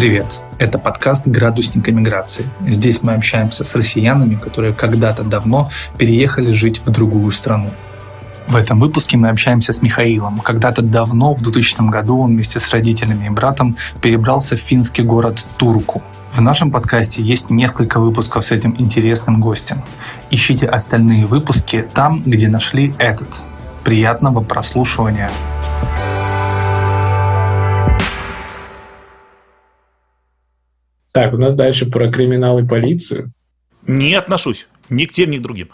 Привет! 0.00 0.40
Это 0.56 0.78
подкаст 0.78 1.28
«Градусник 1.28 1.86
эмиграции». 1.86 2.46
Здесь 2.66 3.02
мы 3.02 3.12
общаемся 3.12 3.64
с 3.64 3.74
россиянами, 3.76 4.36
которые 4.36 4.72
когда-то 4.72 5.24
давно 5.24 5.68
переехали 5.98 6.52
жить 6.52 6.80
в 6.82 6.88
другую 6.88 7.30
страну. 7.32 7.68
В 8.48 8.56
этом 8.56 8.80
выпуске 8.80 9.18
мы 9.18 9.28
общаемся 9.28 9.74
с 9.74 9.82
Михаилом. 9.82 10.40
Когда-то 10.40 10.80
давно, 10.80 11.34
в 11.34 11.42
2000 11.42 11.90
году, 11.90 12.18
он 12.18 12.30
вместе 12.30 12.60
с 12.60 12.70
родителями 12.70 13.26
и 13.26 13.28
братом 13.28 13.76
перебрался 14.00 14.56
в 14.56 14.60
финский 14.60 15.02
город 15.02 15.44
Турку. 15.58 16.02
В 16.32 16.40
нашем 16.40 16.70
подкасте 16.70 17.22
есть 17.22 17.50
несколько 17.50 18.00
выпусков 18.00 18.46
с 18.46 18.52
этим 18.52 18.74
интересным 18.78 19.38
гостем. 19.38 19.84
Ищите 20.30 20.64
остальные 20.64 21.26
выпуски 21.26 21.86
там, 21.92 22.22
где 22.22 22.48
нашли 22.48 22.94
этот. 22.96 23.44
Приятного 23.84 24.40
прослушивания! 24.40 25.28
Так, 31.12 31.34
у 31.34 31.36
нас 31.36 31.54
дальше 31.54 31.86
про 31.86 32.10
криминал 32.10 32.58
и 32.58 32.66
полицию. 32.66 33.32
Не 33.86 34.14
отношусь 34.14 34.68
ни 34.90 35.04
к 35.04 35.12
тем, 35.12 35.30
ни 35.30 35.38
к 35.38 35.42
другим. 35.42 35.68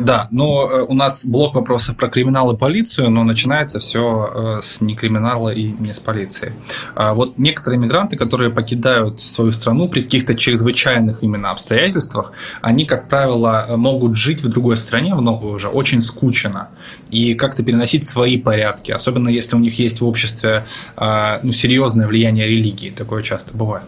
Да, 0.00 0.28
но 0.30 0.68
э, 0.70 0.82
у 0.82 0.94
нас 0.94 1.24
блок 1.24 1.54
вопросов 1.54 1.96
про 1.96 2.08
криминал 2.08 2.52
и 2.52 2.58
полицию, 2.58 3.10
но 3.10 3.24
начинается 3.24 3.78
все 3.78 4.58
э, 4.58 4.60
с 4.62 4.80
не 4.80 4.96
криминала 4.96 5.50
и 5.50 5.68
не 5.78 5.94
с 5.94 6.00
полиции. 6.00 6.52
А 6.94 7.14
вот 7.14 7.38
некоторые 7.38 7.78
мигранты, 7.78 8.16
которые 8.16 8.50
покидают 8.50 9.20
свою 9.20 9.52
страну 9.52 9.88
при 9.88 10.02
каких-то 10.02 10.34
чрезвычайных 10.34 11.22
именно 11.22 11.50
обстоятельствах, 11.50 12.32
они, 12.60 12.84
как 12.84 13.08
правило, 13.08 13.66
могут 13.76 14.16
жить 14.16 14.42
в 14.42 14.48
другой 14.48 14.76
стране, 14.76 15.14
в 15.14 15.22
новой 15.22 15.54
уже, 15.54 15.68
очень 15.68 16.02
скучно, 16.02 16.68
и 17.10 17.34
как-то 17.34 17.62
переносить 17.62 18.06
свои 18.06 18.36
порядки, 18.36 18.92
особенно 18.92 19.28
если 19.28 19.56
у 19.56 19.60
них 19.60 19.78
есть 19.78 20.00
в 20.00 20.06
обществе 20.06 20.66
а, 20.96 21.40
ну, 21.42 21.52
серьезное 21.52 22.08
влияние 22.08 22.48
религии, 22.48 22.90
такое 22.90 23.22
часто 23.22 23.56
бывает. 23.56 23.84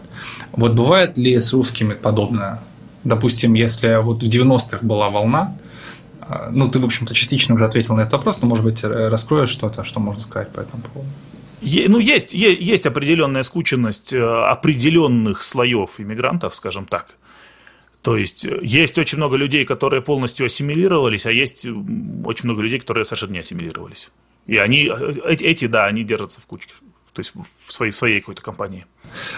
Вот 0.53 0.73
бывает 0.73 1.17
ли 1.17 1.39
с 1.39 1.53
русскими 1.53 1.93
подобное? 1.93 2.61
Допустим, 3.03 3.53
если 3.53 4.01
вот 4.01 4.23
в 4.23 4.27
90-х 4.27 4.79
была 4.81 5.09
волна, 5.09 5.57
а, 6.21 6.49
ну, 6.51 6.69
ты, 6.69 6.79
в 6.79 6.85
общем-то, 6.85 7.13
частично 7.13 7.55
уже 7.55 7.65
ответил 7.65 7.95
на 7.95 8.01
этот 8.01 8.13
вопрос, 8.13 8.41
но, 8.41 8.47
может 8.47 8.63
быть, 8.63 8.83
раскроешь 8.83 9.49
что-то, 9.49 9.83
что 9.83 9.99
можно 9.99 10.21
сказать 10.21 10.51
по 10.51 10.59
этому 10.59 10.83
поводу? 10.83 11.09
Ну, 11.61 11.99
есть, 11.99 12.33
есть 12.33 12.87
определенная 12.87 13.43
скученность 13.43 14.13
э, 14.13 14.19
определенных 14.19 15.43
слоев 15.43 15.99
иммигрантов, 15.99 16.55
скажем 16.55 16.85
так. 16.85 17.15
То 18.01 18.17
есть 18.17 18.45
э, 18.45 18.59
есть 18.63 18.97
очень 18.97 19.19
много 19.19 19.35
людей, 19.35 19.63
которые 19.63 20.01
полностью 20.01 20.47
ассимилировались, 20.47 21.27
а 21.27 21.31
есть 21.31 21.67
очень 22.25 22.45
много 22.45 22.63
людей, 22.63 22.79
которые 22.79 23.05
совершенно 23.05 23.33
не 23.33 23.39
ассимилировались. 23.39 24.09
И 24.47 24.57
они, 24.57 24.89
э, 24.89 25.35
эти, 25.39 25.67
да, 25.67 25.85
они 25.85 26.03
держатся 26.03 26.41
в 26.41 26.47
кучке 26.47 26.73
то 27.13 27.19
есть 27.19 27.33
в 27.35 27.73
своей, 27.73 27.91
своей 27.91 28.19
какой-то 28.21 28.41
компании. 28.41 28.85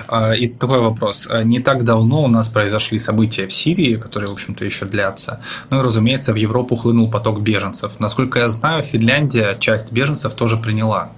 А, 0.08 0.34
и 0.34 0.48
такой 0.48 0.80
вопрос. 0.80 1.28
А, 1.30 1.44
не 1.44 1.60
так 1.60 1.84
давно 1.84 2.24
у 2.24 2.28
нас 2.28 2.48
произошли 2.48 3.00
события 3.00 3.48
в 3.48 3.54
Сирии, 3.54 3.96
которые, 3.96 4.30
в 4.30 4.34
общем-то, 4.34 4.64
еще 4.64 4.86
длятся. 4.86 5.42
Ну 5.72 5.80
и, 5.80 5.84
разумеется, 5.84 6.34
в 6.34 6.36
Европу 6.36 6.76
хлынул 6.76 7.10
поток 7.10 7.42
беженцев. 7.42 7.92
Насколько 8.00 8.40
я 8.40 8.50
знаю, 8.50 8.84
Финляндия 8.84 9.58
часть 9.60 9.92
беженцев 9.92 10.36
тоже 10.36 10.58
приняла. 10.58 11.12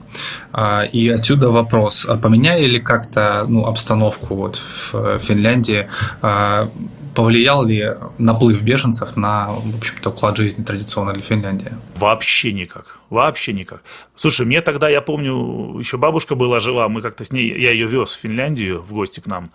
А, 0.54 0.84
и 0.84 1.10
отсюда 1.10 1.50
вопрос. 1.50 2.08
Поменяли 2.22 2.66
ли 2.66 2.80
как-то 2.80 3.46
ну, 3.48 3.66
обстановку 3.66 4.36
вот 4.36 4.62
в 4.92 5.20
Финляндии? 5.20 5.90
Повлиял 7.16 7.66
ли 7.66 7.92
наплыв 8.18 8.62
беженцев 8.62 9.16
на, 9.16 9.48
в 9.54 9.78
общем-то, 9.78 10.10
уклад 10.10 10.38
жизни 10.38 10.64
традиционно 10.64 11.14
для 11.14 11.24
Финляндии? 11.24 11.72
Вообще 11.96 12.52
никак. 12.52 13.00
Вообще 13.10 13.54
никак. 13.54 13.82
Слушай, 14.16 14.46
мне 14.46 14.62
тогда, 14.62 14.90
я 14.90 15.02
помню, 15.02 15.80
еще 15.80 15.98
бабушка 15.98 16.36
была 16.36 16.60
жива, 16.60 16.90
мы 16.90 17.02
как-то 17.02 17.24
с 17.24 17.32
ней, 17.32 17.48
я 17.58 17.72
ее 17.72 17.88
вез 17.88 18.12
в 18.12 18.20
Финляндию 18.20 18.82
в 18.82 18.94
гости 18.94 19.22
к 19.22 19.28
нам. 19.28 19.50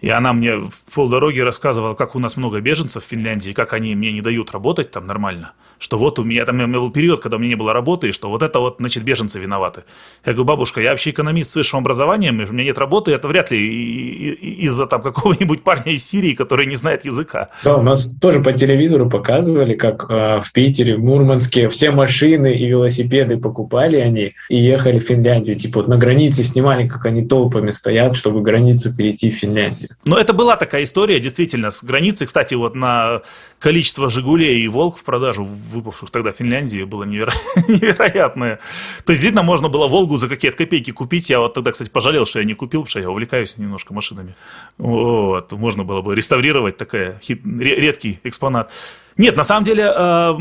И 0.00 0.08
она 0.08 0.32
мне 0.32 0.56
в 0.56 0.94
полдороги 0.94 1.40
рассказывала, 1.40 1.94
как 1.94 2.16
у 2.16 2.18
нас 2.18 2.36
много 2.36 2.60
беженцев 2.60 3.04
в 3.04 3.06
Финляндии, 3.06 3.52
как 3.52 3.72
они 3.72 3.94
мне 3.94 4.12
не 4.12 4.20
дают 4.20 4.52
работать 4.52 4.90
там 4.90 5.06
нормально 5.06 5.52
что 5.78 5.98
вот 5.98 6.18
у 6.18 6.24
меня 6.24 6.44
там 6.44 6.60
у 6.60 6.66
меня 6.66 6.78
был 6.78 6.90
период, 6.90 7.20
когда 7.20 7.36
у 7.36 7.40
меня 7.40 7.50
не 7.50 7.54
было 7.54 7.72
работы, 7.72 8.08
и 8.08 8.12
что 8.12 8.28
вот 8.28 8.42
это 8.42 8.60
вот, 8.60 8.76
значит, 8.78 9.02
беженцы 9.02 9.38
виноваты. 9.38 9.84
Я 10.24 10.32
говорю, 10.32 10.44
бабушка, 10.46 10.80
я 10.80 10.90
вообще 10.90 11.10
экономист 11.10 11.50
с 11.50 11.56
высшим 11.56 11.80
образованием, 11.80 12.40
и 12.40 12.48
у 12.48 12.52
меня 12.52 12.64
нет 12.64 12.78
работы, 12.78 13.12
это 13.12 13.28
вряд 13.28 13.50
ли 13.50 14.32
из-за 14.32 14.86
там 14.86 15.02
какого-нибудь 15.02 15.62
парня 15.62 15.92
из 15.92 16.06
Сирии, 16.06 16.34
который 16.34 16.66
не 16.66 16.76
знает 16.76 17.04
языка. 17.04 17.48
Да, 17.64 17.76
у 17.76 17.82
нас 17.82 18.10
тоже 18.20 18.40
по 18.40 18.52
телевизору 18.52 19.08
показывали, 19.08 19.74
как 19.74 20.06
э, 20.08 20.40
в 20.42 20.52
Питере, 20.52 20.96
в 20.96 21.00
Мурманске 21.00 21.68
все 21.68 21.90
машины 21.90 22.54
и 22.54 22.66
велосипеды 22.66 23.38
покупали 23.38 23.96
они 23.96 24.32
и 24.48 24.56
ехали 24.56 24.98
в 24.98 25.02
Финляндию. 25.02 25.56
Типа 25.56 25.80
вот 25.80 25.88
на 25.88 25.98
границе 25.98 26.42
снимали, 26.42 26.88
как 26.88 27.04
они 27.06 27.26
толпами 27.26 27.70
стоят, 27.70 28.16
чтобы 28.16 28.40
границу 28.40 28.94
перейти 28.94 29.30
в 29.30 29.34
Финляндию. 29.34 29.85
Но 30.04 30.18
это 30.18 30.32
была 30.32 30.56
такая 30.56 30.82
история, 30.82 31.18
действительно, 31.20 31.70
с 31.70 31.82
границы, 31.82 32.26
кстати, 32.26 32.54
вот 32.54 32.74
на 32.74 33.22
количество 33.58 34.08
«Жигулей» 34.08 34.62
и 34.62 34.68
«Волк» 34.68 34.96
в 34.96 35.04
продажу 35.04 35.44
выпавших 35.44 36.10
тогда 36.10 36.32
в 36.32 36.36
Финляндии 36.36 36.84
было 36.84 37.04
неверо... 37.04 37.32
невероятное. 37.68 38.60
То 39.04 39.12
есть, 39.12 39.24
видно, 39.24 39.42
можно 39.42 39.68
было 39.68 39.88
«Волгу» 39.88 40.16
за 40.16 40.28
какие-то 40.28 40.56
копейки 40.56 40.90
купить. 40.90 41.30
Я 41.30 41.40
вот 41.40 41.54
тогда, 41.54 41.72
кстати, 41.72 41.90
пожалел, 41.90 42.26
что 42.26 42.38
я 42.38 42.44
не 42.44 42.54
купил, 42.54 42.80
потому 42.82 42.90
что 42.90 43.00
я 43.00 43.10
увлекаюсь 43.10 43.58
немножко 43.58 43.94
машинами. 43.94 44.34
Вот, 44.78 45.52
можно 45.52 45.84
было 45.84 46.02
бы 46.02 46.14
реставрировать 46.14 46.76
такая 46.76 47.18
хит... 47.22 47.40
редкий 47.44 48.20
экспонат. 48.24 48.70
Нет, 49.16 49.36
на 49.36 49.44
самом 49.44 49.64
деле, 49.64 49.92
э, 49.96 50.34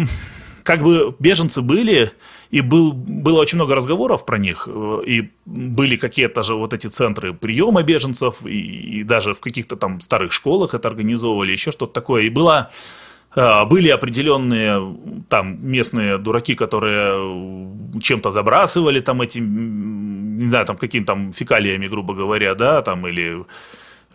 как 0.63 0.83
бы 0.83 1.16
беженцы 1.19 1.62
были, 1.62 2.12
и 2.55 2.61
был, 2.61 2.93
было 2.93 3.41
очень 3.41 3.57
много 3.57 3.75
разговоров 3.75 4.25
про 4.25 4.38
них, 4.38 4.69
э, 4.71 5.01
и 5.05 5.29
были 5.45 5.97
какие-то 5.97 6.41
же 6.41 6.55
вот 6.55 6.73
эти 6.73 6.88
центры 6.88 7.33
приема 7.33 7.83
беженцев, 7.83 8.45
и, 8.45 8.99
и 8.99 9.03
даже 9.03 9.33
в 9.33 9.41
каких-то 9.41 9.75
там 9.75 9.99
старых 9.99 10.31
школах 10.31 10.73
это 10.73 10.88
организовывали, 10.88 11.51
еще 11.51 11.71
что-то 11.71 11.91
такое. 11.94 12.23
И 12.23 12.29
было 12.29 12.71
а, 13.35 13.65
были 13.65 13.89
определенные 13.89 14.79
там 15.27 15.57
местные 15.69 16.17
дураки, 16.17 16.55
которые 16.55 17.77
чем-то 18.01 18.29
забрасывали 18.29 19.01
там 19.01 19.21
эти, 19.21 19.39
не 19.39 20.49
знаю, 20.49 20.65
там 20.65 20.77
какими-то 20.77 21.07
там 21.07 21.33
фекалиями, 21.33 21.88
грубо 21.88 22.13
говоря, 22.13 22.55
да, 22.55 22.81
там 22.81 23.05
или 23.05 23.44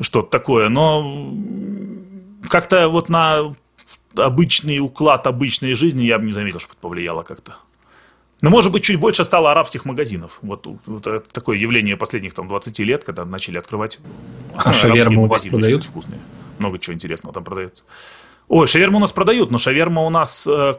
что-то 0.00 0.30
такое, 0.30 0.70
но 0.70 1.30
как-то 2.48 2.88
вот 2.88 3.10
на 3.10 3.54
обычный 4.16 4.78
уклад 4.78 5.26
обычной 5.26 5.74
жизни 5.74 6.04
я 6.04 6.18
бы 6.18 6.24
не 6.24 6.32
заметил, 6.32 6.58
что 6.58 6.72
это 6.72 6.80
повлияло 6.80 7.22
как-то. 7.22 7.56
Но, 8.42 8.50
может 8.50 8.72
быть, 8.72 8.82
чуть 8.82 8.98
больше 8.98 9.24
стало 9.24 9.50
арабских 9.50 9.84
магазинов. 9.84 10.38
Вот, 10.42 10.66
вот 10.86 11.06
это 11.06 11.24
такое 11.32 11.58
явление 11.58 11.96
последних 11.96 12.34
там, 12.34 12.48
20 12.48 12.78
лет, 12.80 13.04
когда 13.04 13.24
начали 13.24 13.58
открывать 13.58 13.98
а 14.54 14.72
шаверму 14.72 15.24
у 15.24 15.26
вас 15.26 15.44
продают? 15.46 15.84
Вкусные. 15.84 16.20
Много 16.58 16.78
чего 16.78 16.94
интересного 16.94 17.34
там 17.34 17.44
продается. 17.44 17.84
Ой, 18.48 18.66
шаверму 18.66 18.98
у 18.98 19.00
нас 19.00 19.12
продают, 19.12 19.50
но 19.50 19.58
шаверма 19.58 20.02
у 20.02 20.10
нас... 20.10 20.46
Э, 20.46 20.74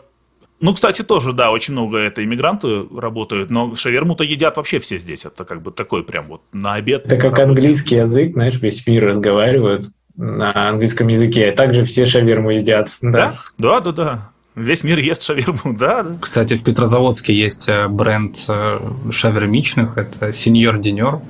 ну, 0.60 0.74
кстати, 0.74 1.04
тоже, 1.04 1.34
да, 1.34 1.52
очень 1.52 1.74
много 1.74 1.98
это 1.98 2.24
иммигранты 2.24 2.86
работают, 2.96 3.50
но 3.50 3.76
шаверму-то 3.76 4.24
едят 4.24 4.58
вообще 4.58 4.80
все 4.80 5.00
здесь. 5.00 5.26
Это 5.26 5.46
как 5.46 5.62
бы 5.62 5.72
такой 5.72 6.04
прям 6.04 6.28
вот 6.28 6.42
на 6.54 6.74
обед. 6.74 7.06
Это 7.06 7.18
как 7.18 7.40
английский 7.40 7.96
язык, 7.96 8.34
знаешь, 8.34 8.60
весь 8.60 8.86
мир 8.86 9.06
разговаривают 9.06 9.88
на 10.18 10.70
английском 10.70 11.08
языке, 11.08 11.50
а 11.50 11.56
также 11.56 11.86
все 11.86 12.06
шаверму 12.06 12.52
едят. 12.52 12.90
Да, 13.02 13.34
да, 13.58 13.80
да, 13.80 13.92
да. 13.92 14.32
Весь 14.56 14.84
мир 14.84 15.00
ест 15.00 15.24
шаверму, 15.24 15.78
да, 15.78 16.04
да. 16.04 16.18
Кстати, 16.20 16.58
в 16.58 16.64
Петрозаводске 16.64 17.34
есть 17.34 17.70
э, 17.70 17.88
бренд 17.88 18.36
э, 18.50 18.80
шавермичных, 19.10 19.98
это 19.98 20.34
Сеньор 20.34 20.78
Денер. 20.78 21.22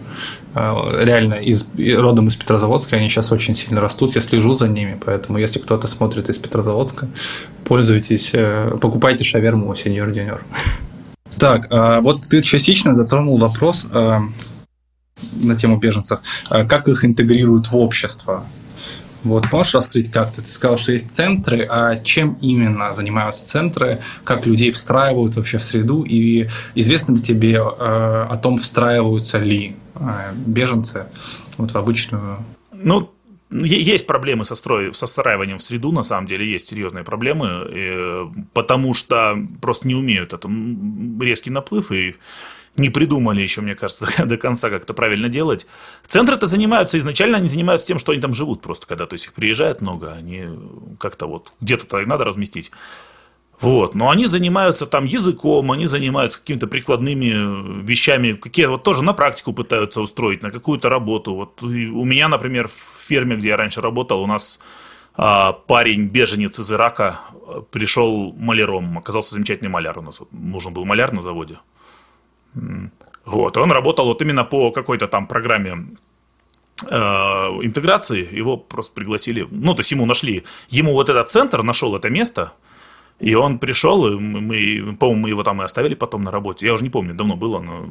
Э, 0.56 1.04
реально 1.04 1.36
из, 1.36 1.70
родом 1.78 2.30
из 2.30 2.36
Петрозаводска, 2.36 2.96
они 2.96 3.10
сейчас 3.10 3.32
очень 3.32 3.54
сильно 3.54 3.80
растут, 3.80 4.16
я 4.16 4.22
слежу 4.22 4.54
за 4.54 4.68
ними, 4.68 5.00
поэтому 5.06 5.38
если 5.38 5.60
кто-то 5.60 5.88
смотрит 5.88 6.30
из 6.30 6.40
Петрозаводска, 6.40 7.10
пользуйтесь, 7.66 8.32
покупайте 8.82 9.24
шаверму 9.24 9.70
у 9.70 9.76
Сеньор 9.76 10.12
Денер. 10.12 10.42
Так, 11.40 11.68
а 11.72 12.02
вот 12.02 12.24
ты 12.24 12.42
частично 12.42 12.94
затронул 12.94 13.38
вопрос 13.38 13.88
на 13.90 15.56
тему 15.58 15.78
беженцев, 15.78 16.20
как 16.50 16.90
их 16.90 17.06
интегрируют 17.06 17.72
в 17.72 17.78
общество. 17.78 18.46
Вот 19.24 19.52
можешь 19.52 19.76
раскрыть 19.76 20.12
как-то? 20.12 20.42
Ты 20.42 20.48
сказал, 20.48 20.78
что 20.78 20.92
есть 20.92 21.14
центры, 21.14 21.68
а 21.70 21.98
чем 21.98 22.38
именно 22.42 22.94
занимаются 22.94 23.46
центры, 23.46 24.02
как 24.24 24.46
людей 24.46 24.72
встраивают 24.72 25.36
вообще 25.36 25.58
в 25.58 25.64
среду, 25.64 26.04
и 26.04 26.48
известно 26.76 27.14
ли 27.16 27.22
тебе 27.22 27.56
э, 27.56 27.60
о 27.60 28.38
том, 28.42 28.58
встраиваются 28.60 29.38
ли 29.38 29.76
э, 29.96 30.34
беженцы 30.34 31.06
вот 31.58 31.72
в 31.72 31.78
обычную... 31.78 32.38
Ну, 32.72 33.12
есть 33.52 34.08
проблемы 34.08 34.46
со, 34.46 34.56
строй, 34.56 34.94
со 34.94 35.06
встраиванием 35.06 35.58
в 35.58 35.64
среду, 35.64 35.92
на 35.92 36.04
самом 36.04 36.26
деле 36.26 36.50
есть 36.50 36.68
серьезные 36.68 37.04
проблемы, 37.04 37.48
э, 37.70 38.28
потому 38.54 38.94
что 38.94 39.38
просто 39.62 39.88
не 39.88 39.96
умеют. 39.96 40.34
Это 40.34 40.50
резкий 41.20 41.52
наплыв, 41.52 41.92
и 41.92 42.16
не 42.78 42.90
придумали 42.90 43.42
еще, 43.42 43.62
мне 43.62 43.76
кажется, 43.76 44.08
до 44.26 44.38
конца 44.38 44.70
как 44.70 44.84
это 44.84 44.94
правильно 44.94 45.30
делать. 45.30 45.68
Центры-то 46.06 46.48
занимаются, 46.48 46.98
изначально 46.98 47.38
они 47.38 47.48
занимаются 47.48 47.88
тем, 47.88 48.00
что 48.00 48.12
они 48.12 48.22
там 48.22 48.34
живут 48.34 48.62
просто, 48.62 48.88
когда 48.88 49.06
то 49.06 49.14
есть 49.14 49.26
их 49.26 49.34
приезжает 49.34 49.82
много, 49.82 50.14
они 50.14 50.46
как-то 51.00 51.28
вот 51.28 51.54
где-то 51.62 52.06
надо 52.06 52.24
разместить. 52.24 52.72
Вот, 53.60 53.94
но 53.94 54.10
они 54.10 54.26
занимаются 54.26 54.88
там 54.88 55.06
языком, 55.06 55.72
они 55.72 55.86
занимаются 55.86 56.40
какими-то 56.40 56.66
прикладными 56.66 57.84
вещами, 57.84 58.34
какие 58.34 58.66
вот 58.66 58.82
тоже 58.82 59.04
на 59.04 59.14
практику 59.14 59.54
пытаются 59.54 60.02
устроить, 60.02 60.42
на 60.42 60.50
какую-то 60.50 60.90
работу. 60.90 61.36
Вот 61.36 61.62
у 61.62 62.04
меня, 62.04 62.28
например, 62.28 62.68
в 62.68 62.72
ферме, 62.72 63.36
где 63.36 63.50
я 63.50 63.58
раньше 63.58 63.80
работал, 63.80 64.24
у 64.24 64.26
нас 64.26 64.60
а, 65.16 65.54
парень, 65.54 66.08
беженец 66.08 66.60
из 66.60 66.72
Ирака, 66.72 67.20
пришел 67.70 68.34
маляром, 68.36 68.98
оказался 68.98 69.36
замечательный 69.36 69.70
маляр 69.70 70.00
у 70.00 70.02
нас, 70.02 70.20
вот, 70.22 70.30
нужен 70.32 70.74
был 70.74 70.86
маляр 70.86 71.14
на 71.14 71.22
заводе. 71.22 71.58
Вот, 73.26 73.58
он 73.58 73.72
работал 73.72 74.06
вот 74.06 74.22
именно 74.22 74.44
по 74.44 74.72
какой-то 74.72 75.08
там 75.08 75.28
программе 75.28 75.96
э, 76.86 76.96
интеграции, 76.96 78.28
его 78.36 78.58
просто 78.58 78.94
пригласили, 78.94 79.48
ну, 79.52 79.74
то 79.74 79.80
есть 79.80 79.92
ему 79.92 80.06
нашли, 80.06 80.44
ему 80.70 80.94
вот 80.94 81.10
этот 81.10 81.30
центр 81.30 81.64
нашел 81.64 81.96
это 81.96 82.10
место, 82.10 82.54
и 83.20 83.36
он 83.36 83.60
пришел, 83.60 84.08
и 84.08 84.18
мы, 84.18 84.96
по-моему, 84.98 85.22
мы 85.22 85.30
его 85.30 85.44
там 85.44 85.62
и 85.62 85.66
оставили 85.66 85.94
потом 85.94 86.24
на 86.24 86.32
работе. 86.32 86.66
Я 86.66 86.74
уже 86.74 86.84
не 86.84 86.90
помню, 86.90 87.14
давно 87.14 87.36
было, 87.36 87.60
но 87.60 87.86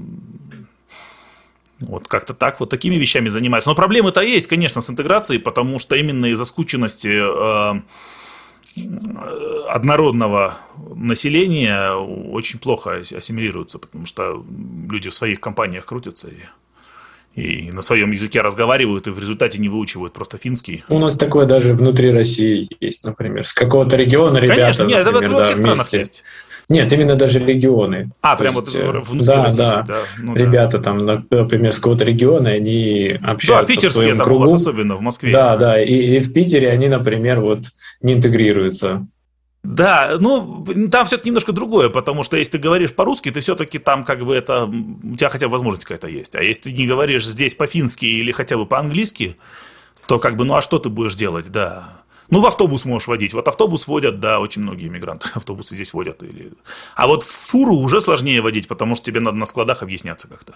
вот 1.79 2.09
как-то 2.09 2.35
так, 2.35 2.61
вот 2.61 2.71
такими 2.71 2.97
вещами 2.97 3.29
занимаются. 3.29 3.71
Но 3.71 3.77
проблемы-то 3.77 4.21
есть, 4.21 4.49
конечно, 4.49 4.81
с 4.81 4.91
интеграцией, 4.91 5.41
потому 5.41 5.79
что 5.79 5.97
именно 5.97 6.27
из-за 6.27 6.45
скученности 6.45 7.09
э, 7.09 7.81
однородного 9.69 10.55
населения 10.95 11.93
очень 11.93 12.59
плохо 12.59 12.97
ассимилируются, 12.97 13.79
потому 13.79 14.07
что 14.07 14.45
люди 14.89 15.11
в 15.11 15.15
своих 15.15 15.41
компаниях 15.41 15.87
крутятся 15.87 16.29
и 16.29 16.37
и 17.35 17.71
на 17.71 17.81
своем 17.81 18.11
языке 18.11 18.41
разговаривают, 18.41 19.07
и 19.07 19.11
в 19.11 19.19
результате 19.19 19.61
не 19.61 19.69
выучивают 19.69 20.13
просто 20.13 20.37
финский. 20.37 20.85
У 20.89 20.99
нас 20.99 21.17
такое 21.17 21.47
даже 21.47 21.75
внутри 21.75 22.11
России 22.11 22.69
есть, 22.81 23.05
например. 23.05 23.47
С 23.47 23.53
какого-то 23.53 23.97
региона 23.97 24.39
ребята, 24.39 24.61
Конечно, 24.61 24.83
нет, 24.85 25.05
например, 25.05 25.23
это 25.23 25.35
во 25.35 25.43
всех 25.45 25.57
да, 25.59 25.63
странах 25.63 25.93
есть. 25.93 26.25
Нет, 26.71 26.93
именно 26.93 27.17
даже 27.17 27.41
регионы. 27.41 28.11
А, 28.23 28.37
прям 28.37 28.55
вот 28.55 28.75
э, 28.75 28.91
внутри 28.91 29.27
да, 29.27 29.45
России, 29.45 29.59
да. 29.59 29.83
да. 29.83 29.97
Ну, 30.19 30.37
Ребята 30.37 30.79
да. 30.79 30.85
там, 30.85 31.05
например, 31.05 31.73
с 31.73 31.77
какого-то 31.77 32.05
региона, 32.05 32.51
они 32.51 33.19
общаются 33.23 33.63
да, 33.63 33.67
питерские 33.67 33.91
в 33.91 33.95
своем 33.95 34.17
там 34.17 34.25
кругу. 34.25 34.45
у 34.45 34.47
вас 34.47 34.55
особенно 34.55 34.95
в 34.95 35.01
Москве. 35.01 35.33
Да, 35.33 35.57
да, 35.57 35.83
и, 35.83 35.93
и 35.93 36.21
в 36.21 36.33
Питере 36.33 36.71
они, 36.71 36.89
например, 36.89 37.41
вот 37.41 37.65
не 38.03 38.15
интегрируются. 38.15 39.07
Да, 39.63 40.17
ну, 40.19 40.65
там 40.91 41.05
все-таки 41.05 41.29
немножко 41.29 41.53
другое, 41.53 41.91
потому 41.91 42.23
что 42.23 42.37
если 42.37 42.53
ты 42.53 42.59
говоришь 42.59 42.95
по-русски, 42.95 43.31
ты 43.31 43.41
все-таки 43.41 43.79
там 43.79 44.05
как 44.05 44.25
бы 44.25 44.35
это, 44.35 44.65
у 44.65 45.17
тебя 45.17 45.29
хотя 45.29 45.49
бы 45.49 45.53
возможность 45.53 45.85
какая-то 45.85 46.09
есть. 46.09 46.35
А 46.35 46.43
если 46.43 46.71
ты 46.71 46.73
не 46.73 46.87
говоришь 46.87 47.27
здесь 47.27 47.55
по-фински 47.55 48.07
или 48.07 48.33
хотя 48.33 48.57
бы 48.57 48.65
по-английски, 48.65 49.37
то 50.07 50.19
как 50.19 50.37
бы, 50.37 50.45
ну, 50.45 50.55
а 50.55 50.63
что 50.63 50.79
ты 50.79 50.89
будешь 50.89 51.15
делать, 51.15 51.51
да. 51.51 52.00
Ну, 52.31 52.41
в 52.41 52.47
автобус 52.47 52.85
можешь 52.85 53.09
водить. 53.09 53.35
Вот 53.35 53.49
автобус 53.49 53.89
водят, 53.89 54.21
да, 54.21 54.41
очень 54.41 54.63
многие 54.63 54.87
иммигранты 54.87 55.29
автобусы 55.35 55.75
здесь 55.75 55.93
водят. 55.93 56.23
Или... 56.23 56.53
А 56.95 57.07
вот 57.07 57.23
фуру 57.23 57.75
уже 57.75 58.01
сложнее 58.01 58.41
водить, 58.41 58.69
потому 58.69 58.95
что 58.95 59.07
тебе 59.07 59.21
надо 59.21 59.37
на 59.37 59.47
складах 59.47 59.83
объясняться 59.83 60.29
как-то. 60.29 60.55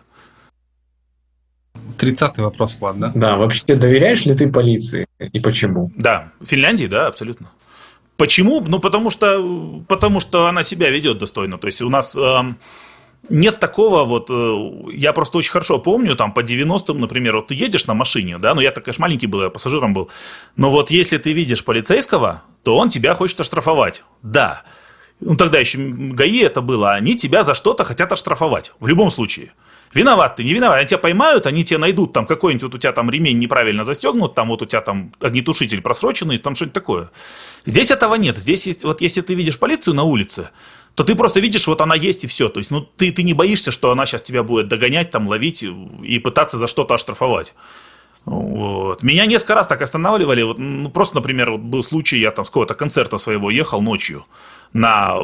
Тридцатый 1.99 2.45
вопрос, 2.45 2.79
Влад, 2.81 2.99
да? 2.99 3.13
Да, 3.15 3.37
вообще 3.37 3.63
доверяешь 3.67 4.25
ли 4.27 4.35
ты 4.35 4.51
полиции 4.51 5.07
и 5.19 5.41
почему? 5.41 5.93
Да, 5.97 6.33
в 6.41 6.47
Финляндии, 6.47 6.87
да, 6.87 7.09
абсолютно. 7.09 7.51
Почему? 8.17 8.61
Ну, 8.61 8.79
потому 8.79 9.11
что, 9.11 9.83
потому 9.89 10.21
что 10.21 10.47
она 10.47 10.63
себя 10.63 10.91
ведет 10.91 11.19
достойно. 11.19 11.59
То 11.59 11.67
есть 11.67 11.83
у 11.83 11.89
нас 11.89 12.17
э, 12.17 12.41
нет 13.29 13.61
такого 13.61 14.05
вот... 14.05 14.31
Э, 14.31 14.93
я 14.93 15.13
просто 15.13 15.39
очень 15.39 15.51
хорошо 15.51 15.79
помню, 15.79 16.17
там, 16.17 16.33
по 16.33 16.41
90-м, 16.41 17.01
например, 17.01 17.37
вот 17.37 17.49
ты 17.49 17.55
едешь 17.55 17.87
на 17.87 17.95
машине, 17.95 18.39
да, 18.39 18.55
ну, 18.55 18.61
я 18.61 18.71
так, 18.71 18.85
конечно, 18.85 19.03
маленький 19.03 19.27
был, 19.27 19.43
я 19.43 19.51
пассажиром 19.51 19.95
был, 19.95 20.11
но 20.57 20.71
вот 20.71 20.91
если 20.91 21.19
ты 21.19 21.33
видишь 21.33 21.65
полицейского, 21.65 22.43
то 22.63 22.77
он 22.77 22.89
тебя 22.89 23.15
хочет 23.15 23.41
оштрафовать. 23.41 24.05
Да. 24.23 24.63
Ну, 25.21 25.37
тогда 25.37 25.59
еще 25.59 25.79
ГАИ 25.79 26.41
это 26.43 26.61
было, 26.61 26.93
они 26.93 27.17
тебя 27.17 27.45
за 27.45 27.55
что-то 27.55 27.85
хотят 27.85 28.13
оштрафовать. 28.13 28.73
В 28.81 28.87
любом 28.87 29.11
случае. 29.11 29.53
Виноват 29.95 30.37
ты, 30.37 30.45
не 30.45 30.53
виноват. 30.53 30.79
Они 30.79 30.89
тебя 30.89 30.99
поймают, 30.99 31.47
они 31.47 31.63
тебя 31.63 31.79
найдут, 31.79 32.13
там 32.13 32.27
какой-нибудь 32.27 32.65
вот 32.65 32.75
у 32.75 32.79
тебя 32.79 32.93
там 32.93 33.11
ремень 33.11 33.39
неправильно 33.39 33.85
застегнут, 33.85 34.35
там 34.35 34.49
вот 34.49 34.61
у 34.63 34.67
тебя 34.67 34.81
там 34.81 35.13
огнетушитель 35.21 35.81
просроченный, 35.83 36.39
там 36.39 36.57
что-нибудь 36.57 36.75
такое. 36.75 37.11
Здесь 37.65 37.93
этого 37.93 38.17
нет. 38.17 38.37
Здесь 38.37 38.83
вот 38.83 39.01
если 39.01 39.21
ты 39.21 39.35
видишь 39.35 39.59
полицию 39.59 39.95
на 39.95 40.03
улице, 40.03 40.51
то 40.95 41.05
ты 41.05 41.15
просто 41.15 41.41
видишь, 41.41 41.67
вот 41.67 41.81
она 41.81 41.95
есть 41.95 42.25
и 42.25 42.27
все. 42.27 42.49
То 42.49 42.59
есть, 42.59 42.71
ну, 42.71 42.81
ты, 42.81 43.11
ты 43.11 43.23
не 43.23 43.35
боишься, 43.35 43.71
что 43.71 43.91
она 43.91 44.07
сейчас 44.07 44.23
тебя 44.23 44.43
будет 44.43 44.69
догонять, 44.69 45.11
там, 45.11 45.29
ловить 45.29 45.65
и 46.03 46.19
пытаться 46.19 46.57
за 46.57 46.67
что-то 46.67 46.95
оштрафовать. 46.95 47.55
Вот. 48.25 49.03
Меня 49.03 49.27
несколько 49.27 49.55
раз 49.55 49.67
так 49.67 49.83
останавливали. 49.83 50.43
Вот, 50.43 50.59
ну, 50.59 50.89
просто, 50.89 51.17
например, 51.17 51.51
вот 51.51 51.61
был 51.61 51.83
случай, 51.83 52.19
я 52.19 52.31
там 52.31 52.45
с 52.45 52.49
какого-то 52.49 52.75
концерта 52.75 53.19
своего 53.19 53.51
ехал 53.51 53.83
ночью 53.83 54.25
на 54.73 55.19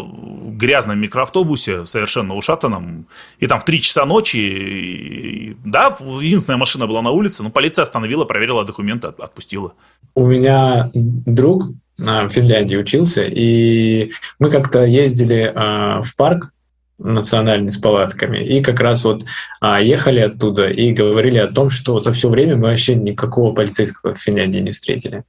грязном 0.52 1.00
микроавтобусе, 1.00 1.84
совершенно 1.84 2.34
ушатанном, 2.34 3.06
и 3.40 3.46
там 3.48 3.58
в 3.58 3.64
3 3.64 3.80
часа 3.80 4.06
ночи, 4.06 4.36
и, 4.36 5.56
да, 5.64 5.96
единственная 6.20 6.56
машина 6.56 6.86
была 6.86 7.02
на 7.02 7.10
улице, 7.10 7.42
но 7.42 7.50
полиция 7.50 7.82
остановила, 7.82 8.24
проверила 8.24 8.64
документы, 8.64 9.08
отпустила. 9.08 9.72
У 10.14 10.26
меня 10.26 10.88
друг 10.94 11.72
в 11.98 12.28
Финляндии 12.28 12.76
учился, 12.76 13.24
и 13.24 14.12
мы 14.38 14.50
как-то 14.50 14.84
ездили 14.84 15.52
а, 15.54 16.00
в 16.02 16.14
парк 16.16 16.52
национальный 17.00 17.70
с 17.70 17.78
палатками. 17.78 18.44
И 18.44 18.62
как 18.62 18.80
раз 18.80 19.04
вот 19.04 19.24
а, 19.60 19.80
ехали 19.80 20.20
оттуда 20.20 20.68
и 20.68 20.92
говорили 20.92 21.38
о 21.38 21.46
том, 21.46 21.70
что 21.70 22.00
за 22.00 22.12
все 22.12 22.28
время 22.28 22.56
мы 22.56 22.68
вообще 22.68 22.94
никакого 22.94 23.54
полицейского 23.54 24.14
в 24.14 24.18
Финляндии 24.18 24.58
не 24.58 24.72
встретили. 24.72 25.24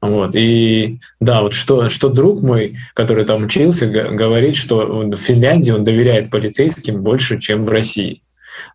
Вот. 0.00 0.34
И 0.34 1.00
да, 1.20 1.42
вот 1.42 1.54
что, 1.54 1.88
что 1.88 2.08
друг 2.08 2.42
мой, 2.42 2.76
который 2.94 3.24
там 3.24 3.44
учился, 3.44 3.86
говорит, 3.86 4.56
что 4.56 4.86
в 4.86 5.16
Финляндии 5.16 5.70
он 5.70 5.84
доверяет 5.84 6.30
полицейским 6.30 7.02
больше, 7.02 7.38
чем 7.38 7.64
в 7.64 7.68
России. 7.68 8.22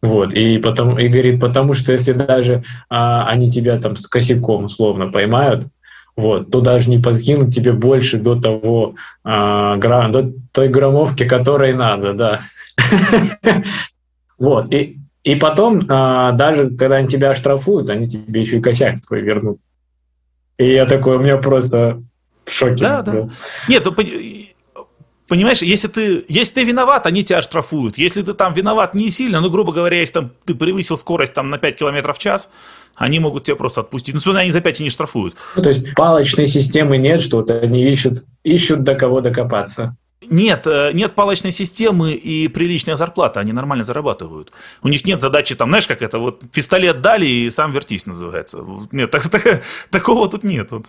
Вот, 0.01 0.33
и, 0.33 0.57
потом, 0.57 0.97
и 0.99 1.07
говорит, 1.07 1.39
потому 1.39 1.73
что 1.73 1.91
если 1.91 2.13
даже 2.13 2.63
а, 2.89 3.27
они 3.27 3.51
тебя 3.51 3.79
там 3.79 3.95
с 3.95 4.07
косяком 4.07 4.65
условно 4.65 5.11
поймают, 5.11 5.67
вот, 6.15 6.51
то 6.51 6.61
даже 6.61 6.89
не 6.89 6.97
подкинут 6.97 7.53
тебе 7.53 7.73
больше 7.73 8.17
до 8.17 8.39
того, 8.39 8.95
а, 9.23 9.77
грамм, 9.77 10.11
до 10.11 10.31
той 10.51 10.67
граммовки, 10.67 11.27
которой 11.27 11.73
надо, 11.73 12.13
да. 12.13 12.39
Вот, 14.37 14.73
и, 14.73 14.97
и 15.23 15.35
потом, 15.35 15.85
а, 15.87 16.31
даже 16.31 16.71
когда 16.71 16.95
они 16.95 17.07
тебя 17.07 17.29
оштрафуют, 17.29 17.91
они 17.91 18.09
тебе 18.09 18.41
еще 18.41 18.57
и 18.57 18.61
косяк 18.61 18.99
твой 19.01 19.21
вернут. 19.21 19.59
И 20.57 20.65
я 20.65 20.85
такой, 20.85 21.17
у 21.17 21.19
меня 21.19 21.37
просто 21.37 22.01
в 22.45 22.51
шоке. 22.51 22.83
Да, 22.83 23.01
да. 23.03 23.29
Нет, 23.67 23.85
ну, 23.85 23.95
понимаешь, 25.31 25.61
если 25.61 25.87
ты, 25.87 26.25
если 26.27 26.55
ты 26.55 26.63
виноват, 26.65 27.05
они 27.05 27.23
тебя 27.23 27.37
оштрафуют. 27.37 27.97
Если 27.97 28.21
ты 28.21 28.33
там 28.33 28.53
виноват 28.53 28.93
не 28.93 29.09
сильно, 29.09 29.39
ну, 29.39 29.49
грубо 29.49 29.71
говоря, 29.71 29.97
если 29.97 30.15
там, 30.15 30.31
ты 30.43 30.53
превысил 30.53 30.97
скорость 30.97 31.33
там, 31.33 31.49
на 31.49 31.57
5 31.57 31.77
км 31.77 32.11
в 32.11 32.19
час, 32.19 32.51
они 32.95 33.19
могут 33.19 33.45
тебя 33.45 33.55
просто 33.55 33.79
отпустить. 33.79 34.13
Ну, 34.13 34.19
собственно, 34.19 34.41
они 34.41 34.51
за 34.51 34.59
5 34.59 34.81
и 34.81 34.83
не 34.83 34.89
штрафуют. 34.89 35.35
Ну, 35.55 35.63
то 35.63 35.69
есть 35.69 35.95
палочной 35.95 36.47
системы 36.47 36.97
нет, 36.97 37.21
что 37.21 37.43
то 37.43 37.57
они 37.57 37.81
ищут, 37.81 38.25
ищут 38.43 38.83
до 38.83 38.95
кого 38.95 39.21
докопаться. 39.21 39.95
Нет, 40.29 40.67
э, 40.67 40.91
нет 40.93 41.15
палочной 41.15 41.53
системы 41.53 42.11
и 42.11 42.49
приличная 42.49 42.97
зарплата, 42.97 43.39
они 43.39 43.53
нормально 43.53 43.85
зарабатывают. 43.85 44.51
У 44.83 44.89
них 44.89 45.05
нет 45.07 45.21
задачи 45.21 45.55
там, 45.55 45.69
знаешь, 45.69 45.87
как 45.87 46.01
это, 46.01 46.19
вот 46.19 46.43
пистолет 46.51 46.99
дали 46.99 47.25
и 47.25 47.49
сам 47.49 47.71
вертись 47.71 48.05
называется. 48.05 48.65
Нет, 48.91 49.09
так, 49.11 49.29
так, 49.29 49.63
такого 49.91 50.27
тут 50.27 50.43
нет. 50.43 50.71
Вот. 50.71 50.87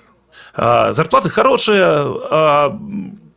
А, 0.55 0.93
зарплаты 0.93 1.28
хорошие, 1.28 1.85
а, 1.85 2.76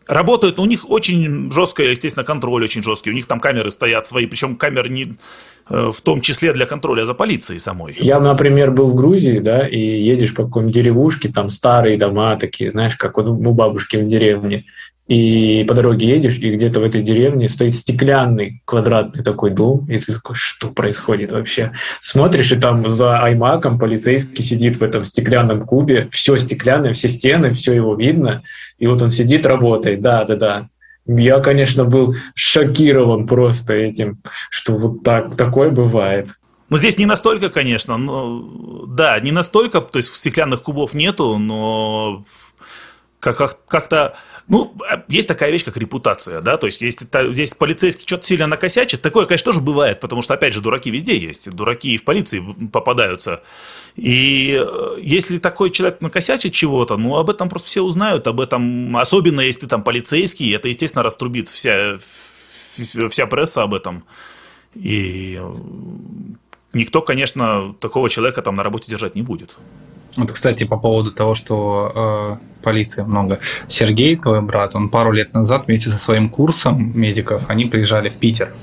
работают, 0.07 0.59
у 0.59 0.65
них 0.65 0.89
очень 0.89 1.51
жесткая, 1.51 1.89
естественно, 1.89 2.24
контроль 2.24 2.63
очень 2.63 2.83
жесткий, 2.83 3.09
у 3.09 3.13
них 3.13 3.25
там 3.25 3.39
камеры 3.39 3.71
стоят 3.71 4.05
свои, 4.05 4.25
причем 4.25 4.55
камеры 4.55 4.89
не 4.89 5.15
э, 5.69 5.89
в 5.91 6.01
том 6.01 6.21
числе 6.21 6.53
для 6.53 6.65
контроля 6.65 7.05
за 7.05 7.13
полицией 7.13 7.59
самой. 7.59 7.95
Я, 8.00 8.19
например, 8.19 8.71
был 8.71 8.88
в 8.88 8.95
Грузии, 8.95 9.39
да, 9.39 9.67
и 9.67 9.79
едешь 9.79 10.33
по 10.33 10.43
какой-нибудь 10.43 10.75
деревушке, 10.75 11.29
там 11.29 11.50
старые 11.50 11.97
дома 11.97 12.35
такие, 12.38 12.69
знаешь, 12.69 12.95
как 12.95 13.17
у 13.17 13.24
бабушки 13.24 13.97
в 13.97 14.07
деревне, 14.07 14.65
и 15.07 15.63
по 15.67 15.75
дороге 15.75 16.07
едешь, 16.07 16.38
и 16.39 16.55
где-то 16.55 16.79
в 16.79 16.83
этой 16.83 17.03
деревне 17.03 17.47
стоит 17.47 17.75
стеклянный 17.75 18.63
квадратный 18.65 19.24
такой 19.24 19.51
дом, 19.51 19.85
и 19.88 20.00
ты 20.00 20.13
такой, 20.13 20.35
что 20.35 20.69
происходит 20.69 21.31
вообще? 21.31 21.74
Смотришь, 22.00 22.51
и 22.51 22.55
там 22.55 22.89
за 22.89 23.19
аймаком 23.19 23.77
полицейский 23.77 24.43
сидит 24.43 24.77
в 24.77 24.83
этом 24.83 25.05
стеклянном 25.05 25.62
кубе, 25.62 26.09
все 26.12 26.38
стеклянное, 26.38 26.93
все 26.93 27.09
стены, 27.09 27.53
все 27.53 27.74
его 27.74 27.95
видно, 27.95 28.41
и 28.79 28.88
вот 28.88 29.01
он 29.01 29.12
сидит, 29.12 29.45
работает, 29.45 30.01
да-да-да. 30.01 30.69
Я, 31.07 31.39
конечно, 31.39 31.85
был 31.85 32.15
шокирован 32.33 33.27
просто 33.27 33.74
этим, 33.74 34.21
что 34.50 34.75
вот 34.75 35.03
так, 35.03 35.35
такое 35.35 35.69
бывает. 35.69 36.29
Ну, 36.69 36.77
здесь 36.77 36.97
не 36.97 37.05
настолько, 37.05 37.50
конечно, 37.50 37.95
но 37.97 38.85
да, 38.88 39.19
не 39.19 39.31
настолько, 39.31 39.81
то 39.81 39.97
есть 39.97 40.12
стеклянных 40.12 40.63
кубов 40.63 40.95
нету, 40.95 41.38
но 41.38 42.25
как- 43.19 43.65
как-то 43.67 44.15
Ну, 44.48 44.75
а, 44.88 45.04
есть 45.08 45.28
такая 45.28 45.50
вещь, 45.50 45.64
как 45.64 45.75
репутация, 45.75 46.40
да, 46.40 46.58
то 46.58 46.68
есть 46.68 46.80
если 46.82 47.08
здесь 47.32 47.56
полицейский 47.56 48.06
что-то 48.06 48.28
сильно 48.28 48.46
накосячит, 48.46 49.02
такое, 49.02 49.25
конечно, 49.25 49.52
тоже 49.52 49.62
бывает, 49.62 50.00
потому 50.00 50.22
что, 50.22 50.36
опять 50.36 50.54
же, 50.54 50.62
дураки 50.62 50.92
везде 50.92 51.18
есть, 51.18 51.50
дураки 51.50 51.96
и 51.96 51.98
в 51.98 52.04
полиции 52.04 52.44
попадаются. 52.72 53.42
И 53.96 54.56
э, 54.56 54.98
если 55.02 55.40
такой 55.40 55.72
человек 55.72 56.00
накосячит 56.02 56.54
чего-то, 56.54 56.96
ну, 56.96 57.16
об 57.16 57.32
этом 57.32 57.50
просто 57.50 57.70
все 57.70 57.82
узнают, 57.82 58.28
об 58.28 58.40
этом, 58.40 58.96
особенно 58.98 59.42
если 59.42 59.62
ты 59.62 59.68
там 59.68 59.84
полицейский, 59.84 60.54
это, 60.54 60.68
естественно, 60.68 61.02
раструбит 61.02 61.50
вся, 61.50 61.98
вся 61.98 63.25
пресса 63.25 63.64
об 63.64 63.74
этом. 63.74 64.04
И 64.75 65.40
э, 65.42 65.56
никто, 66.74 67.02
конечно, 67.02 67.74
такого 67.80 68.12
человека 68.12 68.44
там 68.44 68.58
на 68.58 68.64
работе 68.64 68.92
держать 68.92 69.16
не 69.16 69.24
будет. 69.24 69.58
Вот, 70.17 70.31
кстати, 70.31 70.63
по 70.63 70.77
поводу 70.77 71.12
того, 71.12 71.36
что 71.36 72.39
э, 72.39 72.62
полиции 72.63 73.03
много. 73.03 73.39
Сергей, 73.67 74.15
твой 74.15 74.41
брат, 74.41 74.75
он 74.75 74.89
пару 74.89 75.12
лет 75.12 75.34
назад 75.34 75.67
вместе 75.67 75.89
со 75.89 75.98
своим 75.98 76.29
курсом 76.29 76.91
медиков, 77.00 77.43
они 77.50 77.65
приезжали 77.65 78.10
в 78.10 78.17
Питер. 78.17 78.53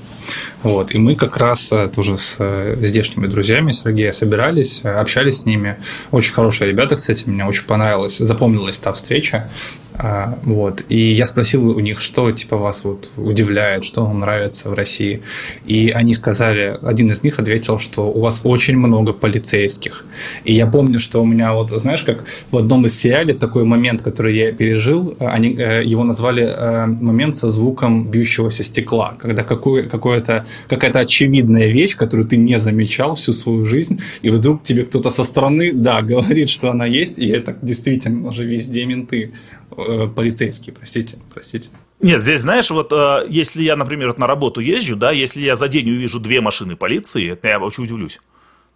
Вот, 0.63 0.95
и 0.95 0.97
мы 0.97 1.15
как 1.15 1.35
раз 1.37 1.73
э, 1.73 1.89
тоже 1.93 2.17
с 2.17 2.37
э, 2.39 2.75
здешними 2.79 3.27
друзьями 3.27 3.73
Сергея 3.73 4.13
собирались, 4.13 4.79
э, 4.83 4.89
общались 4.89 5.39
с 5.39 5.45
ними. 5.45 5.75
Очень 6.11 6.33
хорошие 6.33 6.69
ребята, 6.69 6.95
кстати, 6.95 7.27
мне 7.27 7.43
очень 7.43 7.65
понравилось, 7.65 8.17
запомнилась 8.17 8.77
та 8.77 8.93
встреча. 8.93 9.49
А, 9.95 10.39
вот. 10.43 10.83
И 10.89 11.11
я 11.13 11.25
спросил 11.25 11.69
у 11.69 11.79
них, 11.79 11.99
что 11.99 12.31
типа 12.31 12.57
вас 12.57 12.83
вот 12.83 13.11
удивляет, 13.15 13.83
что 13.83 14.05
вам 14.05 14.21
нравится 14.21 14.69
в 14.69 14.73
России. 14.73 15.21
И 15.65 15.89
они 15.89 16.13
сказали, 16.13 16.77
один 16.81 17.11
из 17.11 17.23
них 17.23 17.39
ответил, 17.39 17.77
что 17.77 18.09
у 18.09 18.21
вас 18.21 18.41
очень 18.43 18.77
много 18.77 19.13
полицейских. 19.13 20.05
И 20.45 20.53
я 20.55 20.65
помню, 20.65 20.99
что 20.99 21.21
у 21.21 21.25
меня 21.25 21.53
вот, 21.53 21.69
знаешь, 21.69 22.03
как 22.03 22.23
в 22.49 22.57
одном 22.57 22.85
из 22.85 22.99
сериалов 22.99 23.37
такой 23.37 23.65
момент, 23.65 24.01
который 24.01 24.35
я 24.35 24.51
пережил, 24.51 25.15
они 25.19 25.49
его 25.49 26.03
назвали 26.03 26.85
момент 26.87 27.35
со 27.35 27.49
звуком 27.49 28.07
бьющегося 28.07 28.63
стекла, 28.63 29.15
когда 29.21 29.43
какое, 29.43 29.83
какое-то 29.83 30.45
какая-то 30.67 30.99
очевидная 30.99 31.67
вещь, 31.67 31.95
которую 31.95 32.27
ты 32.27 32.37
не 32.37 32.59
замечал 32.59 33.15
всю 33.15 33.33
свою 33.33 33.65
жизнь, 33.65 34.01
и 34.21 34.29
вдруг 34.29 34.63
тебе 34.63 34.85
кто-то 34.85 35.09
со 35.09 35.23
стороны, 35.23 35.73
да, 35.73 36.01
говорит, 36.01 36.49
что 36.49 36.69
она 36.69 36.85
есть, 36.85 37.19
и 37.19 37.27
это 37.27 37.57
действительно 37.61 38.27
уже 38.29 38.45
везде 38.45 38.85
менты, 38.85 39.33
э, 39.77 40.07
полицейские, 40.15 40.73
простите, 40.73 41.17
простите. 41.33 41.69
Нет, 42.01 42.19
здесь, 42.19 42.41
знаешь, 42.41 42.69
вот 42.71 42.91
э, 42.91 43.25
если 43.29 43.63
я, 43.63 43.75
например, 43.75 44.07
вот 44.07 44.19
на 44.19 44.27
работу 44.27 44.61
езжу, 44.61 44.95
да, 44.95 45.11
если 45.11 45.41
я 45.41 45.55
за 45.55 45.67
день 45.67 45.89
увижу 45.89 46.19
две 46.19 46.41
машины 46.41 46.75
полиции, 46.75 47.37
я 47.43 47.59
очень 47.59 47.85
удивлюсь. 47.85 48.19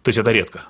То 0.02 0.08
есть 0.08 0.18
это 0.18 0.30
редко. 0.30 0.62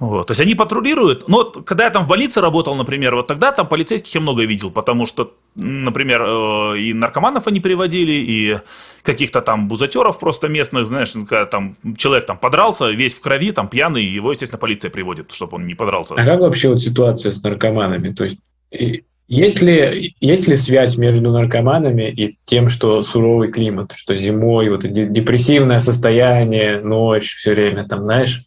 Вот. 0.00 0.28
То 0.28 0.30
есть 0.32 0.40
они 0.40 0.54
патрулируют. 0.54 1.28
Но 1.28 1.44
когда 1.44 1.84
я 1.84 1.90
там 1.90 2.04
в 2.04 2.08
больнице 2.08 2.40
работал, 2.40 2.74
например, 2.74 3.14
вот 3.14 3.26
тогда 3.26 3.52
там 3.52 3.68
полицейских 3.68 4.14
я 4.14 4.20
много 4.22 4.44
видел, 4.44 4.70
потому 4.70 5.04
что, 5.04 5.34
например, 5.54 6.22
э, 6.22 6.78
и 6.78 6.94
наркоманов 6.94 7.46
они 7.46 7.60
приводили, 7.60 8.12
и 8.12 8.56
каких-то 9.02 9.42
там 9.42 9.68
бузатеров 9.68 10.18
просто 10.18 10.48
местных, 10.48 10.86
знаешь, 10.86 11.12
когда 11.12 11.44
там 11.44 11.76
человек 11.98 12.24
там 12.24 12.38
подрался, 12.38 12.88
весь 12.88 13.14
в 13.14 13.20
крови, 13.20 13.52
там 13.52 13.68
пьяный, 13.68 14.02
его, 14.02 14.32
естественно, 14.32 14.58
полиция 14.58 14.90
приводит, 14.90 15.32
чтобы 15.32 15.56
он 15.56 15.66
не 15.66 15.74
подрался. 15.74 16.14
А 16.14 16.24
как 16.24 16.40
вообще 16.40 16.70
вот 16.70 16.80
ситуация 16.80 17.30
с 17.30 17.42
наркоманами? 17.42 18.12
То 18.14 18.24
есть 18.24 18.38
есть 19.28 19.62
ли, 19.62 20.14
есть 20.18 20.48
ли 20.48 20.56
связь 20.56 20.96
между 20.96 21.30
наркоманами 21.30 22.10
и 22.10 22.38
тем, 22.46 22.68
что 22.68 23.02
суровый 23.02 23.52
климат, 23.52 23.92
что 23.94 24.16
зимой, 24.16 24.70
вот 24.70 24.80
депрессивное 24.80 25.80
состояние, 25.80 26.80
ночь, 26.80 27.36
все 27.36 27.54
время 27.54 27.86
там, 27.86 28.04
знаешь, 28.04 28.46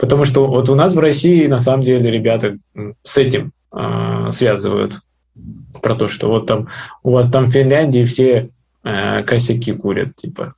Потому 0.00 0.24
что 0.24 0.46
вот 0.46 0.70
у 0.70 0.74
нас 0.74 0.94
в 0.94 0.98
России 0.98 1.46
на 1.46 1.60
самом 1.60 1.82
деле 1.82 2.10
ребята 2.10 2.56
с 3.02 3.18
этим 3.18 3.52
э, 3.70 4.28
связывают 4.30 5.00
про 5.82 5.94
то, 5.94 6.08
что 6.08 6.28
вот 6.28 6.46
там 6.46 6.68
у 7.02 7.12
вас 7.12 7.30
там 7.30 7.44
в 7.44 7.50
Финляндии 7.50 8.06
все 8.06 8.48
э, 8.82 9.22
косяки 9.22 9.72
курят, 9.74 10.16
типа. 10.16 10.54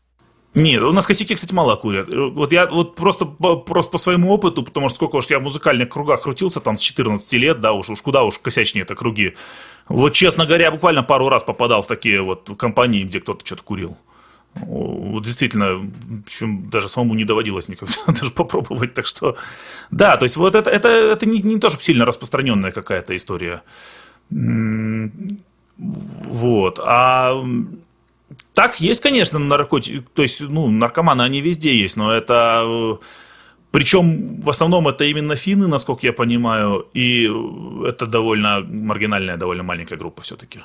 Нет, 0.54 0.82
у 0.82 0.92
нас 0.92 1.06
косяки, 1.06 1.34
кстати, 1.34 1.52
мало 1.54 1.74
курят. 1.76 2.08
Вот 2.08 2.52
я 2.52 2.66
вот 2.66 2.94
просто, 2.94 3.24
просто 3.24 3.90
по 3.90 3.98
своему 3.98 4.32
опыту, 4.32 4.62
потому 4.62 4.88
что 4.88 4.96
сколько 4.96 5.16
уж 5.16 5.26
я 5.28 5.40
в 5.40 5.42
музыкальных 5.42 5.88
кругах 5.88 6.22
крутился, 6.22 6.60
там 6.60 6.76
с 6.76 6.80
14 6.80 7.32
лет, 7.34 7.60
да, 7.60 7.72
уж, 7.72 7.90
уж 7.90 8.00
куда 8.00 8.22
уж 8.22 8.38
косячнее 8.38 8.82
это 8.82 8.94
круги. 8.94 9.34
Вот, 9.88 10.12
честно 10.12 10.46
говоря, 10.46 10.70
буквально 10.70 11.02
пару 11.02 11.28
раз 11.28 11.42
попадал 11.42 11.82
в 11.82 11.88
такие 11.88 12.22
вот 12.22 12.48
компании, 12.56 13.02
где 13.02 13.18
кто-то 13.18 13.44
что-то 13.44 13.62
курил. 13.62 13.96
Вот 14.54 15.24
действительно, 15.24 15.90
причем 16.24 16.68
даже 16.68 16.88
самому 16.88 17.14
не 17.14 17.24
доводилось 17.24 17.68
никогда 17.68 17.94
даже 18.06 18.30
попробовать. 18.30 18.94
Так 18.94 19.06
что, 19.06 19.36
да, 19.90 20.16
то 20.16 20.24
есть 20.24 20.36
вот 20.36 20.54
это, 20.54 20.70
это, 20.70 20.88
это 20.88 21.26
не, 21.26 21.40
не 21.42 21.58
то, 21.58 21.70
чтобы 21.70 21.82
сильно 21.82 22.04
распространенная 22.04 22.70
какая-то 22.70 23.14
история. 23.16 23.62
Вот. 25.78 26.78
А 26.82 27.42
так 28.54 28.80
есть, 28.80 29.02
конечно, 29.02 29.38
наркотики, 29.38 30.04
то 30.14 30.22
есть, 30.22 30.40
ну, 30.40 30.68
наркоманы, 30.70 31.22
они 31.22 31.40
везде 31.40 31.74
есть, 31.74 31.96
но 31.96 32.12
это... 32.12 32.98
Причем 33.70 34.40
в 34.42 34.50
основном 34.50 34.86
это 34.88 35.04
именно 35.04 35.34
финны, 35.34 35.66
насколько 35.66 36.06
я 36.06 36.12
понимаю, 36.12 36.86
и 36.92 37.30
это 37.86 38.06
довольно 38.06 38.60
маргинальная, 38.60 39.38
довольно 39.38 39.62
маленькая 39.62 39.96
группа 39.96 40.20
все-таки. 40.20 40.60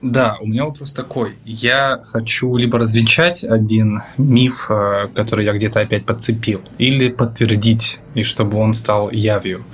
Да, 0.00 0.36
у 0.40 0.46
меня 0.46 0.64
вопрос 0.64 0.92
такой. 0.92 1.36
Я 1.44 2.00
хочу 2.04 2.56
либо 2.56 2.78
развенчать 2.78 3.42
один 3.42 4.02
миф, 4.16 4.66
э, 4.70 5.08
который 5.12 5.44
я 5.44 5.52
где-то 5.52 5.80
опять 5.80 6.04
подцепил, 6.04 6.60
или 6.78 7.08
подтвердить, 7.08 7.98
и 8.14 8.22
чтобы 8.22 8.58
он 8.58 8.74
стал 8.74 9.10
явью. 9.10 9.64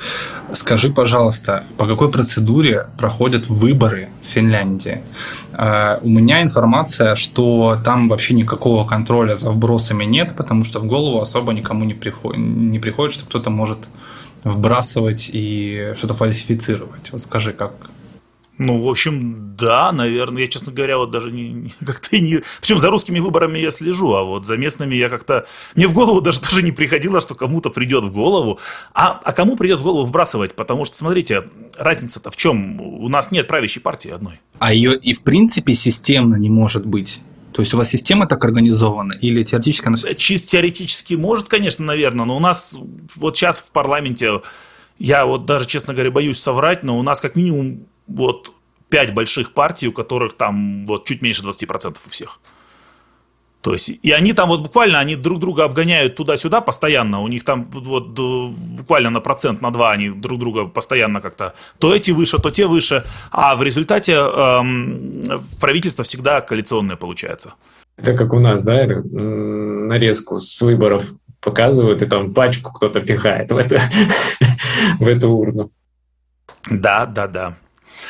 Скажи, 0.52 0.88
пожалуйста, 0.88 1.64
по 1.76 1.86
какой 1.86 2.10
процедуре 2.10 2.86
проходят 2.96 3.48
выборы 3.48 4.08
в 4.22 4.26
Финляндии? 4.26 5.02
Э, 5.52 5.98
у 6.00 6.08
меня 6.08 6.42
информация, 6.42 7.16
что 7.16 7.78
там 7.84 8.08
вообще 8.08 8.32
никакого 8.32 8.86
контроля 8.86 9.34
за 9.34 9.50
вбросами 9.50 10.04
нет, 10.04 10.34
потому 10.36 10.64
что 10.64 10.80
в 10.80 10.86
голову 10.86 11.20
особо 11.20 11.52
никому 11.52 11.84
не 11.84 11.94
приходит, 11.94 12.38
не 12.38 12.78
приходит 12.78 13.12
что 13.12 13.26
кто-то 13.26 13.50
может 13.50 13.78
вбрасывать 14.42 15.28
и 15.32 15.92
что-то 15.96 16.14
фальсифицировать. 16.14 17.12
Вот 17.12 17.20
скажи, 17.20 17.52
как, 17.52 17.72
ну, 18.56 18.80
в 18.80 18.88
общем, 18.88 19.56
да, 19.56 19.90
наверное. 19.90 20.42
Я, 20.42 20.49
честно 20.49 20.73
говоря, 20.73 20.99
вот 20.99 21.11
даже 21.11 21.32
не, 21.32 21.50
не, 21.50 21.70
как-то 21.84 22.18
не... 22.18 22.40
Причем 22.61 22.78
за 22.78 22.90
русскими 22.90 23.18
выборами 23.18 23.58
я 23.58 23.70
слежу, 23.70 24.14
а 24.14 24.23
вот 24.23 24.46
за 24.46 24.56
местными 24.56 24.94
я 24.94 25.08
как-то... 25.08 25.46
Мне 25.75 25.88
в 25.88 25.92
голову 25.92 26.20
даже 26.20 26.40
тоже 26.40 26.62
не 26.62 26.70
приходило, 26.70 27.20
что 27.20 27.34
кому-то 27.34 27.70
придет 27.70 28.04
в 28.04 28.12
голову. 28.12 28.61
А, 28.92 29.20
а 29.25 29.32
кому 29.32 29.56
придет 29.56 29.80
в 29.80 29.82
голову 29.82 30.06
вбрасывать? 30.06 30.54
Потому 30.54 30.84
что, 30.84 30.96
смотрите, 30.96 31.44
разница-то 31.76 32.30
в 32.30 32.37
чем? 32.37 32.80
У 32.80 33.08
нас 33.08 33.32
нет 33.32 33.49
правящей 33.49 33.82
партии 33.82 34.11
одной. 34.11 34.40
А 34.58 34.73
ее 34.73 34.96
и 34.96 35.14
в 35.14 35.25
принципе 35.25 35.75
системно 35.75 36.37
не 36.37 36.49
может 36.49 36.87
быть. 36.87 37.20
То 37.52 37.62
есть 37.62 37.75
у 37.75 37.76
вас 37.76 37.88
система 37.88 38.26
так 38.26 38.44
организована 38.44 39.12
или 39.12 39.42
теоретически 39.42 39.87
она... 39.87 39.96
Чисто 40.16 40.50
теоретически 40.50 41.14
может, 41.14 41.49
конечно, 41.49 41.84
наверное, 41.84 42.25
но 42.25 42.37
у 42.37 42.40
нас 42.40 42.76
вот 43.16 43.37
сейчас 43.37 43.61
в 43.61 43.70
парламенте, 43.70 44.42
я 44.99 45.25
вот 45.25 45.44
даже, 45.46 45.66
честно 45.66 45.92
говоря, 45.94 46.11
боюсь 46.11 46.38
соврать, 46.38 46.82
но 46.82 46.99
у 46.99 47.02
нас 47.02 47.20
как 47.20 47.37
минимум 47.37 47.87
вот 48.06 48.52
пять 48.88 49.14
больших 49.14 49.52
партий, 49.52 49.88
у 49.88 49.92
которых 49.92 50.37
там 50.37 50.84
вот 50.87 51.04
чуть 51.06 51.23
меньше 51.23 51.42
20% 51.42 51.96
у 52.06 52.11
всех. 52.11 52.40
То 53.64 53.73
есть, 53.73 53.88
и 53.88 54.11
они 54.12 54.34
там 54.34 54.50
вот 54.50 54.61
буквально, 54.61 54.99
они 54.99 55.16
друг 55.16 55.40
друга 55.40 55.64
обгоняют 55.64 56.16
туда-сюда 56.16 56.61
постоянно, 56.61 57.23
у 57.23 57.28
них 57.28 57.44
там 57.44 57.64
вот 57.73 58.08
буквально 58.76 59.08
на 59.08 59.20
процент, 59.20 59.62
на 59.62 59.70
два 59.70 59.92
они 59.92 60.11
друг 60.11 60.38
друга 60.38 60.66
постоянно 60.66 61.23
как-то, 61.23 61.54
то 61.78 61.94
эти 61.94 62.11
выше, 62.11 62.38
то 62.38 62.50
те 62.50 62.66
выше, 62.66 63.04
а 63.30 63.56
в 63.56 63.62
результате 63.62 64.12
эм, 64.12 65.25
правительство 65.61 66.04
всегда 66.04 66.42
коалиционное 66.42 66.96
получается. 66.96 67.54
Это 67.96 68.12
как 68.12 68.34
у 68.34 68.38
нас, 68.38 68.62
да, 68.62 68.75
это, 68.75 69.02
нарезку 69.02 70.38
с 70.38 70.61
выборов 70.61 71.04
показывают, 71.40 72.02
и 72.02 72.06
там 72.06 72.34
пачку 72.34 72.70
кто-то 72.70 73.00
пихает 73.00 73.50
в, 73.50 73.56
это, 73.56 73.80
в 74.99 75.08
эту 75.08 75.30
урну. 75.30 75.70
Да, 76.70 77.06
да, 77.06 77.28
да. 77.28 77.54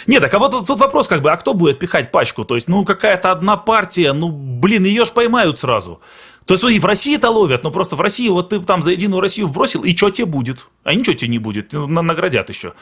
Нет, 0.07 0.23
так 0.23 0.33
а 0.35 0.39
вот 0.39 0.67
тут 0.67 0.79
вопрос 0.79 1.09
как 1.09 1.23
бы, 1.23 1.33
а 1.33 1.37
кто 1.37 1.55
будет 1.55 1.79
пихать 1.79 2.11
пачку? 2.11 2.45
То 2.45 2.55
есть, 2.55 2.69
ну, 2.69 2.85
какая-то 2.85 3.33
одна 3.33 3.57
партия, 3.57 4.13
ну, 4.13 4.31
блин, 4.31 4.85
ее 4.85 5.05
ж 5.05 5.11
поймают 5.11 5.59
сразу. 5.59 6.01
То 6.47 6.55
есть, 6.55 6.61
смотри, 6.61 6.79
в 6.79 6.85
России 6.85 7.17
это 7.17 7.31
ловят, 7.31 7.65
но 7.65 7.71
просто 7.71 7.97
в 7.97 8.01
России 8.01 8.29
вот 8.29 8.51
ты 8.51 8.61
там 8.61 8.83
за 8.83 8.93
Единую 8.93 9.21
Россию 9.21 9.47
вбросил, 9.47 9.83
и 9.83 9.97
что 9.97 10.11
тебе 10.11 10.27
будет? 10.27 10.69
А 10.85 10.95
ничего 10.95 11.15
тебе 11.15 11.31
не 11.31 11.39
будет, 11.39 11.73
наградят 11.73 12.49
еще. 12.49 12.75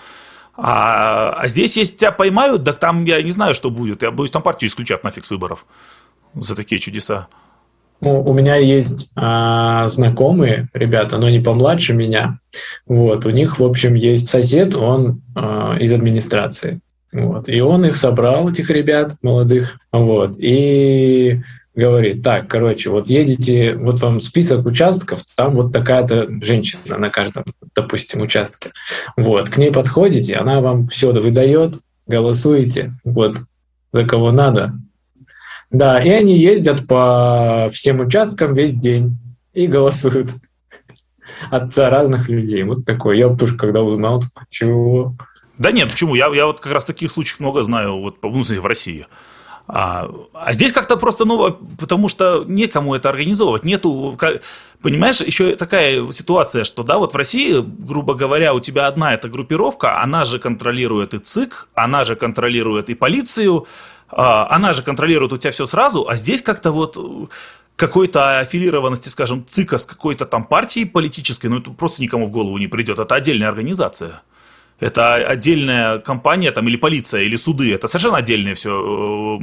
А, 0.54 1.34
а 1.38 1.48
здесь, 1.48 1.76
если 1.76 1.96
тебя 1.96 2.12
поймают, 2.12 2.64
так 2.64 2.78
там 2.78 3.04
я 3.04 3.22
не 3.22 3.30
знаю, 3.30 3.54
что 3.54 3.70
будет. 3.70 4.02
Я 4.02 4.10
боюсь, 4.10 4.30
там 4.30 4.42
партию 4.42 4.68
исключат 4.68 5.04
нафиг 5.04 5.24
с 5.24 5.30
выборов 5.30 5.64
за 6.34 6.54
такие 6.54 6.78
чудеса. 6.78 7.28
Ну, 8.02 8.20
у 8.20 8.32
меня 8.32 8.56
есть 8.56 9.10
а, 9.14 9.86
знакомые 9.86 10.68
ребята, 10.74 11.18
но 11.18 11.26
они 11.26 11.38
помладше 11.38 11.94
меня. 11.94 12.40
Вот, 12.84 13.24
у 13.26 13.30
них, 13.30 13.60
в 13.60 13.64
общем, 13.64 13.94
есть 13.94 14.28
сосед, 14.28 14.74
он 14.74 15.22
а, 15.36 15.76
из 15.78 15.92
администрации. 15.92 16.80
Вот, 17.12 17.48
и 17.48 17.60
он 17.60 17.84
их 17.84 17.96
собрал, 17.96 18.50
этих 18.50 18.70
ребят 18.70 19.14
молодых, 19.22 19.78
вот, 19.92 20.34
и 20.36 21.42
говорит, 21.76 22.24
так, 22.24 22.48
короче, 22.48 22.90
вот 22.90 23.08
едете, 23.08 23.76
вот 23.76 24.00
вам 24.00 24.20
список 24.20 24.66
участков, 24.66 25.22
там 25.36 25.54
вот 25.54 25.72
такая-то 25.72 26.26
женщина 26.42 26.98
на 26.98 27.08
каждом, 27.08 27.44
допустим, 27.72 28.22
участке. 28.22 28.72
Вот, 29.16 29.48
к 29.48 29.58
ней 29.58 29.70
подходите, 29.70 30.34
она 30.34 30.60
вам 30.60 30.88
все 30.88 31.12
выдает, 31.12 31.74
голосуете, 32.08 32.94
вот, 33.04 33.36
за 33.92 34.04
кого 34.04 34.32
надо. 34.32 34.72
Да, 35.72 36.02
и 36.02 36.10
они 36.10 36.36
ездят 36.36 36.86
по 36.86 37.68
всем 37.72 38.00
участкам 38.00 38.52
весь 38.52 38.76
день 38.76 39.16
и 39.54 39.66
голосуют 39.66 40.30
от 41.50 41.76
разных 41.76 42.28
людей. 42.28 42.62
Вот 42.62 42.84
такой. 42.84 43.18
Я 43.18 43.30
тоже 43.30 43.56
когда 43.56 43.82
узнал, 43.82 44.20
такой, 44.20 44.46
чего? 44.50 45.16
Да 45.56 45.72
нет, 45.72 45.90
почему? 45.90 46.14
Я, 46.14 46.28
я 46.34 46.46
вот 46.46 46.60
как 46.60 46.72
раз 46.72 46.84
таких 46.84 47.10
случаев 47.10 47.40
много 47.40 47.62
знаю 47.62 47.98
вот, 48.00 48.16
ну, 48.22 48.42
в 48.42 48.66
России. 48.66 49.06
А, 49.68 50.10
а 50.34 50.52
здесь 50.52 50.72
как-то 50.72 50.96
просто, 50.96 51.24
ну, 51.24 51.56
потому 51.78 52.08
что 52.08 52.44
некому 52.46 52.94
это 52.94 53.08
организовывать, 53.08 53.64
нету, 53.64 54.18
понимаешь, 54.82 55.20
еще 55.20 55.54
такая 55.56 56.10
ситуация, 56.10 56.64
что, 56.64 56.82
да, 56.82 56.98
вот 56.98 57.14
в 57.14 57.16
России, 57.16 57.64
грубо 57.64 58.14
говоря, 58.14 58.54
у 58.54 58.60
тебя 58.60 58.88
одна 58.88 59.14
эта 59.14 59.28
группировка, 59.28 60.02
она 60.02 60.24
же 60.24 60.38
контролирует 60.40 61.14
и 61.14 61.18
ЦИК, 61.18 61.68
она 61.74 62.04
же 62.04 62.16
контролирует 62.16 62.90
и 62.90 62.94
полицию, 62.94 63.66
она 64.12 64.72
же 64.72 64.82
контролирует 64.82 65.32
у 65.32 65.38
тебя 65.38 65.50
все 65.50 65.66
сразу, 65.66 66.06
а 66.08 66.16
здесь 66.16 66.42
как-то 66.42 66.70
вот 66.70 66.98
какой-то 67.76 68.40
аффилированности, 68.40 69.08
скажем, 69.08 69.44
ЦИКа 69.46 69.78
с 69.78 69.86
какой-то 69.86 70.26
там 70.26 70.44
партией 70.44 70.86
политической, 70.86 71.46
ну, 71.46 71.58
это 71.58 71.70
просто 71.70 72.02
никому 72.02 72.26
в 72.26 72.30
голову 72.30 72.58
не 72.58 72.68
придет, 72.68 72.98
это 72.98 73.14
отдельная 73.14 73.48
организация. 73.48 74.22
Это 74.80 75.14
отдельная 75.14 75.98
компания 76.00 76.50
там, 76.50 76.66
или 76.66 76.76
полиция, 76.76 77.22
или 77.22 77.36
суды, 77.36 77.72
это 77.72 77.86
совершенно 77.86 78.16
отдельные 78.16 78.54
все 78.54 78.70
э, 78.70 79.42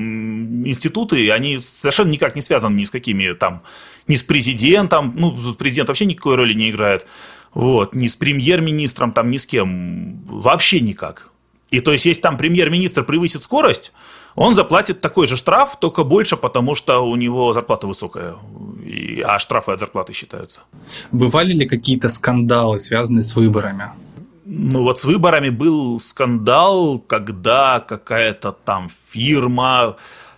институты, 0.65 1.23
и 1.23 1.29
они 1.29 1.59
совершенно 1.59 2.09
никак 2.09 2.35
не 2.35 2.41
связаны 2.41 2.75
ни 2.75 2.83
с 2.83 2.91
какими 2.91 3.31
там, 3.33 3.61
ни 4.07 4.15
с 4.15 4.23
президентом, 4.23 5.13
ну, 5.15 5.31
президент 5.53 5.87
вообще 5.87 6.05
никакой 6.05 6.35
роли 6.35 6.53
не 6.53 6.69
играет, 6.69 7.07
вот, 7.53 7.95
ни 7.95 8.07
с 8.07 8.17
премьер-министром, 8.17 9.13
там, 9.13 9.31
ни 9.31 9.37
с 9.37 9.45
кем, 9.45 10.21
вообще 10.25 10.81
никак. 10.81 11.31
И 11.71 11.79
то 11.79 11.93
есть, 11.93 12.05
если 12.05 12.21
там 12.21 12.37
премьер-министр 12.37 13.03
превысит 13.03 13.41
скорость, 13.43 13.93
он 14.35 14.55
заплатит 14.55 15.01
такой 15.01 15.27
же 15.27 15.37
штраф, 15.37 15.79
только 15.79 16.03
больше, 16.03 16.37
потому 16.37 16.75
что 16.75 16.99
у 16.99 17.15
него 17.15 17.53
зарплата 17.53 17.87
высокая, 17.87 18.35
и, 18.85 19.21
а 19.21 19.39
штрафы 19.39 19.71
от 19.71 19.79
зарплаты 19.79 20.13
считаются. 20.13 20.61
Бывали 21.11 21.53
ли 21.53 21.67
какие-то 21.67 22.09
скандалы, 22.09 22.79
связанные 22.79 23.23
с 23.23 23.35
выборами? 23.35 23.91
ну 24.51 24.83
вот 24.83 24.99
с 24.99 25.05
выборами 25.05 25.49
был 25.49 25.99
скандал, 25.99 26.99
когда 27.07 27.79
какая-то 27.79 28.51
там 28.51 28.87
фирма 28.89 29.95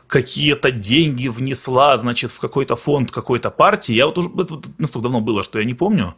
какие-то 0.07 0.71
деньги 0.71 1.29
внесла, 1.29 1.95
значит, 1.95 2.31
в 2.31 2.39
какой-то 2.41 2.75
фонд 2.75 3.11
какой-то 3.11 3.49
партии. 3.49 3.93
Я 3.93 4.07
вот 4.07 4.17
уже, 4.17 4.29
это 4.37 4.59
настолько 4.77 5.03
давно 5.03 5.21
было, 5.21 5.41
что 5.41 5.59
я 5.59 5.65
не 5.65 5.73
помню 5.73 6.15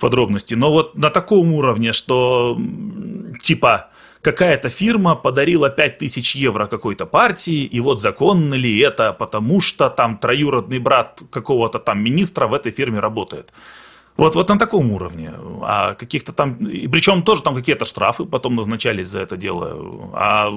подробности, 0.00 0.54
но 0.54 0.70
вот 0.70 0.96
на 0.96 1.10
таком 1.10 1.52
уровне, 1.52 1.92
что 1.92 2.56
типа 3.42 3.88
какая-то 4.22 4.68
фирма 4.68 5.14
подарила 5.14 5.70
5000 5.70 6.36
евро 6.36 6.66
какой-то 6.66 7.06
партии, 7.06 7.64
и 7.64 7.80
вот 7.80 8.00
законно 8.00 8.54
ли 8.54 8.78
это, 8.78 9.12
потому 9.12 9.60
что 9.60 9.88
там 9.90 10.16
троюродный 10.16 10.78
брат 10.78 11.22
какого-то 11.30 11.78
там 11.78 12.02
министра 12.02 12.46
в 12.46 12.54
этой 12.54 12.72
фирме 12.72 13.00
работает. 13.00 13.52
Вот, 14.16 14.34
вот 14.34 14.48
на 14.48 14.58
таком 14.58 14.90
уровне. 14.90 15.32
А 15.62 15.94
каких-то 15.94 16.32
там, 16.32 16.54
и 16.54 16.88
причем 16.88 17.22
тоже 17.22 17.42
там 17.42 17.54
какие-то 17.54 17.84
штрафы 17.84 18.24
потом 18.24 18.56
назначались 18.56 19.06
за 19.06 19.20
это 19.20 19.36
дело. 19.36 20.10
А 20.12 20.50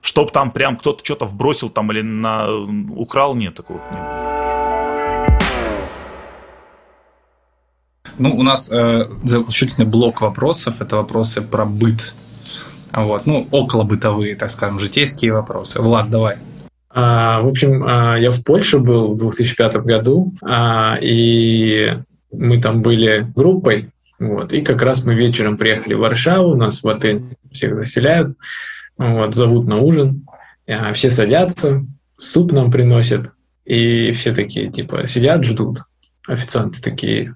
чтоб 0.00 0.30
там 0.30 0.50
прям 0.50 0.76
кто-то 0.76 1.04
что-то 1.04 1.24
вбросил 1.24 1.70
там 1.70 1.90
или 1.90 2.02
на, 2.02 2.48
украл, 2.96 3.34
нет 3.34 3.54
такого. 3.54 3.80
Нет. 3.92 4.33
Ну, 8.18 8.36
у 8.36 8.42
нас 8.42 8.70
э, 8.70 9.08
заключительный 9.24 9.88
блок 9.88 10.20
вопросов– 10.20 10.76
это 10.80 10.96
вопросы 10.96 11.42
про 11.42 11.64
быт. 11.64 12.14
Вот, 12.92 13.26
ну, 13.26 13.48
около 13.50 13.82
бытовые, 13.82 14.36
так 14.36 14.50
скажем, 14.50 14.78
житейские 14.78 15.32
вопросы. 15.32 15.82
Влад, 15.82 16.10
давай. 16.10 16.36
А, 16.90 17.40
в 17.40 17.48
общем, 17.48 17.82
а, 17.84 18.16
я 18.16 18.30
в 18.30 18.44
Польше 18.44 18.78
был 18.78 19.14
в 19.14 19.18
2005 19.18 19.76
году, 19.78 20.32
а, 20.42 20.96
и 21.00 21.98
мы 22.30 22.60
там 22.60 22.82
были 22.82 23.26
группой, 23.34 23.90
вот, 24.20 24.52
и 24.52 24.62
как 24.62 24.80
раз 24.80 25.04
мы 25.04 25.14
вечером 25.14 25.58
приехали 25.58 25.94
в 25.94 25.98
Варшаву, 25.98 26.54
нас 26.54 26.84
в 26.84 26.88
отель 26.88 27.24
всех 27.50 27.74
заселяют, 27.74 28.36
вот, 28.96 29.34
зовут 29.34 29.66
на 29.66 29.78
ужин, 29.78 30.24
все 30.92 31.10
садятся, 31.10 31.84
суп 32.16 32.52
нам 32.52 32.70
приносят, 32.70 33.32
и 33.64 34.12
все 34.12 34.32
такие, 34.32 34.70
типа, 34.70 35.04
сидят, 35.06 35.42
ждут. 35.44 35.80
Официанты 36.26 36.80
такие, 36.80 37.34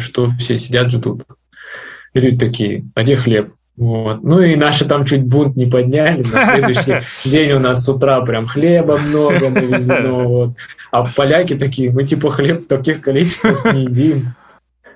что 0.00 0.30
все 0.38 0.58
сидят, 0.58 0.90
ждут. 0.90 1.24
И 2.14 2.20
люди 2.20 2.38
такие, 2.38 2.84
а 2.94 3.02
где 3.02 3.16
хлеб? 3.16 3.52
Вот. 3.76 4.22
Ну 4.22 4.40
и 4.40 4.56
наши 4.56 4.86
там 4.86 5.04
чуть 5.04 5.24
бунт 5.24 5.56
не 5.56 5.66
подняли. 5.66 6.22
На 6.22 6.56
следующий 6.56 7.02
день 7.28 7.52
у 7.52 7.58
нас 7.58 7.84
с 7.84 7.88
утра 7.88 8.20
прям 8.22 8.46
хлеба 8.46 8.98
много 8.98 9.50
навезено. 9.50 10.24
Вот. 10.26 10.56
А 10.90 11.04
поляки 11.04 11.54
такие, 11.54 11.90
мы 11.90 12.04
типа 12.04 12.30
хлеб 12.30 12.64
в 12.64 12.68
таких 12.68 13.02
количествах 13.02 13.74
не 13.74 13.82
едим. 13.82 14.34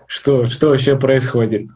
Что, 0.07 0.47
что 0.47 0.69
вообще 0.69 0.97
происходит? 0.97 1.69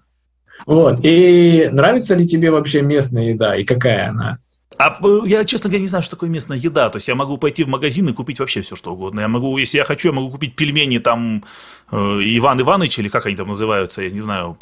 Вот. 0.66 1.00
И 1.02 1.68
нравится 1.70 2.14
ли 2.14 2.26
тебе 2.26 2.50
вообще 2.50 2.80
местная 2.80 3.30
еда 3.30 3.54
и 3.54 3.64
какая 3.64 4.08
она? 4.08 4.38
А 4.86 5.26
я, 5.26 5.44
честно 5.44 5.70
говоря, 5.70 5.82
не 5.82 5.88
знаю, 5.88 6.02
что 6.02 6.16
такое 6.16 6.28
местная 6.28 6.58
еда. 6.58 6.90
То 6.90 6.96
есть 6.96 7.08
я 7.08 7.14
могу 7.14 7.38
пойти 7.38 7.64
в 7.64 7.68
магазин 7.68 8.08
и 8.08 8.12
купить 8.12 8.40
вообще 8.40 8.60
все, 8.60 8.76
что 8.76 8.92
угодно. 8.92 9.20
Я 9.20 9.28
могу, 9.28 9.56
если 9.58 9.78
я 9.78 9.84
хочу, 9.84 10.08
я 10.08 10.14
могу 10.14 10.30
купить 10.30 10.56
пельмени 10.56 10.98
там 10.98 11.44
э, 11.90 11.96
Иван 11.96 12.60
Иванович, 12.60 12.98
или 12.98 13.08
как 13.08 13.26
они 13.26 13.36
там 13.36 13.48
называются, 13.48 14.02
я 14.02 14.10
не 14.10 14.20
знаю. 14.20 14.56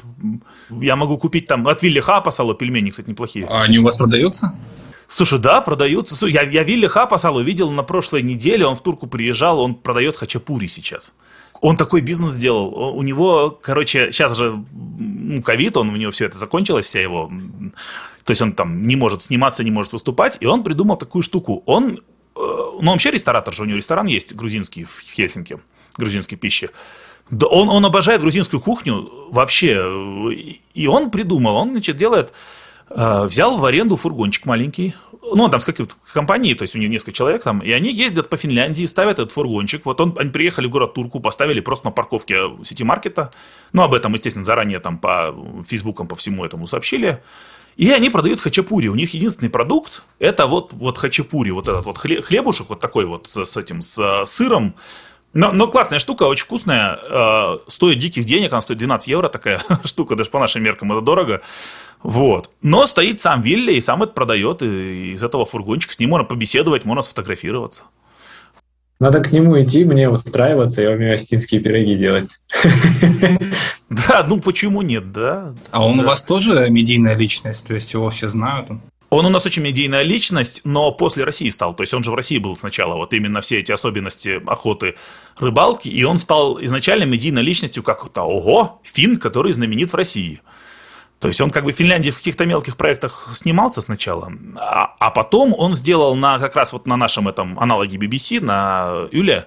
Я 0.70 0.96
могу 0.96 1.18
купить 1.18 1.46
там 1.46 1.66
от 1.66 1.82
Вилли 1.82 2.00
Хапасала 2.00 2.54
пельмени, 2.54 2.90
кстати, 2.90 3.10
неплохие. 3.10 3.46
А 3.46 3.62
они 3.62 3.78
у 3.78 3.84
вас 3.84 3.96
продаются? 3.96 4.54
Слушай, 5.08 5.38
да, 5.40 5.60
продаются. 5.60 6.26
Я, 6.26 6.42
я 6.42 6.62
Вилли 6.62 6.86
Хапасалу 6.86 7.42
видел 7.42 7.70
на 7.70 7.82
прошлой 7.82 8.22
неделе, 8.22 8.64
он 8.64 8.74
в 8.74 8.82
Турку 8.82 9.06
приезжал, 9.06 9.60
он 9.60 9.74
продает 9.74 10.16
хачапури 10.16 10.68
сейчас. 10.68 11.14
Он 11.60 11.76
такой 11.76 12.00
бизнес 12.00 12.32
сделал. 12.32 12.96
У 12.96 13.02
него, 13.02 13.50
короче, 13.62 14.10
сейчас 14.10 14.36
же 14.36 14.64
ну, 14.98 15.42
ковид, 15.42 15.76
он 15.76 15.90
у 15.90 15.96
него 15.96 16.10
все 16.10 16.24
это 16.24 16.38
закончилось, 16.38 16.86
вся 16.86 17.00
его 17.00 17.30
то 18.24 18.30
есть 18.30 18.42
он 18.42 18.52
там 18.52 18.86
не 18.86 18.96
может 18.96 19.22
сниматься, 19.22 19.64
не 19.64 19.70
может 19.70 19.92
выступать, 19.92 20.38
и 20.40 20.46
он 20.46 20.62
придумал 20.62 20.96
такую 20.96 21.22
штуку. 21.22 21.62
Он, 21.66 21.94
э, 21.94 21.98
ну, 22.36 22.90
вообще 22.90 23.10
ресторатор 23.10 23.54
же, 23.54 23.62
у 23.62 23.66
него 23.66 23.76
ресторан 23.76 24.06
есть 24.06 24.34
грузинский 24.34 24.84
в 24.84 25.00
Хельсинки, 25.00 25.58
грузинской 25.96 26.38
пищи. 26.38 26.70
Да 27.30 27.46
он, 27.46 27.68
он 27.68 27.84
обожает 27.84 28.20
грузинскую 28.20 28.60
кухню 28.60 29.10
вообще. 29.30 29.82
И 30.74 30.86
он 30.86 31.10
придумал, 31.10 31.56
он, 31.56 31.70
значит, 31.70 31.96
делает, 31.96 32.32
э, 32.90 33.24
взял 33.24 33.56
в 33.56 33.64
аренду 33.64 33.96
фургончик 33.96 34.46
маленький, 34.46 34.94
ну, 35.34 35.48
там 35.48 35.60
с 35.60 35.64
какой-то 35.64 35.94
компанией, 36.12 36.54
то 36.54 36.62
есть 36.62 36.74
у 36.74 36.78
него 36.78 36.90
несколько 36.90 37.12
человек 37.12 37.44
там, 37.44 37.60
и 37.60 37.70
они 37.70 37.92
ездят 37.92 38.28
по 38.28 38.36
Финляндии, 38.36 38.84
ставят 38.84 39.18
этот 39.18 39.30
фургончик. 39.30 39.86
Вот 39.86 40.00
он, 40.00 40.14
они 40.18 40.30
приехали 40.30 40.66
в 40.66 40.70
город 40.70 40.94
Турку, 40.94 41.20
поставили 41.20 41.60
просто 41.60 41.86
на 41.86 41.92
парковке 41.92 42.50
сити-маркета. 42.64 43.32
Ну, 43.72 43.82
об 43.82 43.94
этом, 43.94 44.12
естественно, 44.12 44.44
заранее 44.44 44.80
там 44.80 44.98
по 44.98 45.34
фейсбукам, 45.64 46.08
по 46.08 46.16
всему 46.16 46.44
этому 46.44 46.66
сообщили. 46.66 47.22
И 47.76 47.90
они 47.90 48.10
продают 48.10 48.40
хачапури. 48.40 48.88
У 48.88 48.94
них 48.94 49.14
единственный 49.14 49.48
продукт– 49.48 50.02
это 50.18 50.46
вот, 50.46 50.72
вот 50.72 50.98
хачапури, 50.98 51.50
вот 51.50 51.68
этот 51.68 51.86
вот 51.86 51.98
хлебушек, 51.98 52.68
вот 52.68 52.80
такой 52.80 53.06
вот 53.06 53.26
с, 53.26 53.56
этим, 53.56 53.80
с 53.80 54.24
сыром. 54.24 54.74
Но, 55.34 55.50
но 55.50 55.66
классная 55.66 55.98
штука, 55.98 56.24
очень 56.24 56.44
вкусная, 56.44 56.98
э, 57.02 57.58
стоит 57.66 57.98
диких 57.98 58.26
денег, 58.26 58.52
она 58.52 58.60
стоит 58.60 58.78
12 58.78 59.08
евро, 59.08 59.28
такая 59.28 59.60
штука, 59.84 60.14
даже 60.14 60.30
по 60.30 60.38
нашим 60.38 60.62
меркам 60.62 60.92
это 60.92 61.00
дорого. 61.00 61.40
Вот. 62.02 62.50
Но 62.60 62.86
стоит 62.86 63.20
сам 63.20 63.40
Вилли 63.40 63.72
и 63.72 63.80
сам 63.80 64.02
это 64.02 64.12
продает, 64.12 64.62
и 64.62 65.12
из 65.12 65.24
этого 65.24 65.46
фургончика 65.46 65.94
с 65.94 65.98
ним 65.98 66.10
можно 66.10 66.26
побеседовать, 66.26 66.84
можно 66.84 67.00
сфотографироваться. 67.00 67.84
Надо 69.02 69.18
к 69.18 69.32
нему 69.32 69.60
идти, 69.60 69.84
мне 69.84 70.08
устраиваться 70.08 70.80
и 70.80 70.86
умею 70.86 71.16
астинские 71.16 71.60
пироги 71.60 71.96
делать. 71.96 72.30
Да, 74.08 74.24
ну 74.26 74.40
почему 74.40 74.80
нет, 74.80 75.12
да. 75.12 75.54
А 75.70 75.84
он 75.84 76.00
у 76.00 76.04
вас 76.04 76.24
тоже 76.24 76.68
медийная 76.70 77.14
личность, 77.14 77.66
то 77.66 77.74
есть 77.74 77.92
его 77.92 78.08
все 78.08 78.28
знают? 78.28 78.68
Он 79.10 79.26
у 79.26 79.28
нас 79.28 79.44
очень 79.44 79.62
медийная 79.62 80.02
личность, 80.02 80.62
но 80.64 80.92
после 80.92 81.24
России 81.24 81.50
стал. 81.50 81.74
То 81.74 81.82
есть 81.82 81.92
он 81.92 82.02
же 82.02 82.10
в 82.10 82.14
России 82.14 82.38
был 82.38 82.56
сначала, 82.56 82.94
вот 82.94 83.12
именно 83.12 83.42
все 83.42 83.58
эти 83.58 83.70
особенности 83.70 84.40
охоты, 84.46 84.94
рыбалки, 85.38 85.88
и 85.88 86.02
он 86.04 86.16
стал 86.16 86.58
изначально 86.62 87.04
медийной 87.04 87.42
личностью 87.42 87.82
как-то, 87.82 88.22
ого, 88.22 88.80
фин, 88.82 89.18
который 89.18 89.52
знаменит 89.52 89.92
в 89.92 89.96
России. 89.96 90.40
То 91.22 91.28
есть 91.28 91.40
он 91.40 91.50
как 91.50 91.64
бы 91.64 91.70
в 91.70 91.76
Финляндии 91.76 92.10
в 92.10 92.16
каких-то 92.16 92.44
мелких 92.46 92.76
проектах 92.76 93.28
снимался 93.32 93.80
сначала, 93.80 94.32
а, 94.56 94.96
а 94.98 95.10
потом 95.12 95.54
он 95.56 95.72
сделал 95.72 96.16
на 96.16 96.40
как 96.40 96.56
раз 96.56 96.72
вот 96.72 96.88
на 96.88 96.96
нашем 96.96 97.28
этом 97.28 97.60
аналоге 97.60 97.96
BBC, 97.96 98.44
на 98.44 99.06
Юле, 99.12 99.46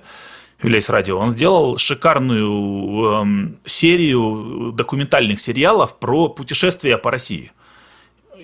Юлейс 0.63 0.89
Радио, 0.89 1.17
он 1.17 1.31
сделал 1.31 1.75
шикарную 1.75 3.21
эм, 3.21 3.57
серию 3.65 4.71
документальных 4.71 5.41
сериалов 5.41 5.99
про 5.99 6.29
путешествия 6.29 6.97
по 6.97 7.11
России. 7.11 7.51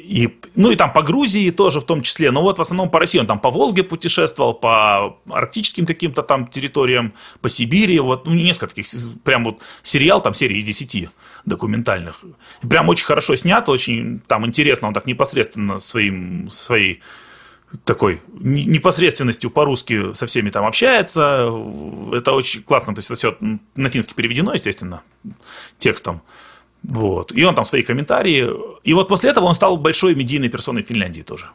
И, 0.01 0.29
ну 0.55 0.71
и 0.71 0.75
там 0.75 0.91
по 0.93 1.01
Грузии 1.01 1.51
тоже 1.51 1.79
в 1.79 1.85
том 1.85 2.01
числе, 2.01 2.31
но 2.31 2.41
вот 2.41 2.57
в 2.57 2.61
основном 2.61 2.89
по 2.89 2.99
России. 2.99 3.19
Он 3.19 3.27
там 3.27 3.39
по 3.39 3.51
Волге 3.51 3.83
путешествовал, 3.83 4.53
по 4.53 5.17
арктическим 5.29 5.85
каким-то 5.85 6.23
там 6.23 6.47
территориям, 6.47 7.13
по 7.41 7.49
Сибири. 7.49 7.99
Вот 7.99 8.25
ну, 8.27 8.33
несколько 8.33 8.75
таких, 8.75 8.85
прям 9.23 9.43
вот 9.45 9.61
сериал, 9.81 10.21
там 10.21 10.33
серии 10.33 10.61
10 10.61 11.09
документальных. 11.45 12.23
Прям 12.67 12.89
очень 12.89 13.05
хорошо 13.05 13.35
снят, 13.35 13.67
очень 13.69 14.19
там 14.27 14.45
интересно, 14.45 14.87
он 14.87 14.93
так 14.93 15.05
непосредственно 15.07 15.77
своим, 15.79 16.49
своей 16.49 17.01
такой 17.85 18.21
непосредственностью 18.39 19.49
по-русски 19.49 20.13
со 20.13 20.25
всеми 20.25 20.49
там 20.49 20.65
общается. 20.65 21.49
Это 22.13 22.33
очень 22.33 22.63
классно. 22.63 22.93
То 22.93 22.99
есть 22.99 23.09
это 23.09 23.17
все 23.17 23.37
на 23.75 23.89
финский 23.89 24.13
переведено, 24.13 24.53
естественно, 24.53 25.01
текстом. 25.77 26.21
Вот. 26.83 27.31
И 27.31 27.43
он 27.43 27.55
там 27.55 27.65
свои 27.65 27.83
комментарии. 27.83 28.49
И 28.83 28.93
вот 28.93 29.07
после 29.07 29.29
этого 29.29 29.45
он 29.45 29.55
стал 29.55 29.77
большой 29.77 30.15
медийной 30.15 30.49
персоной 30.49 30.81
Финляндии 30.81 31.21
тоже. 31.21 31.49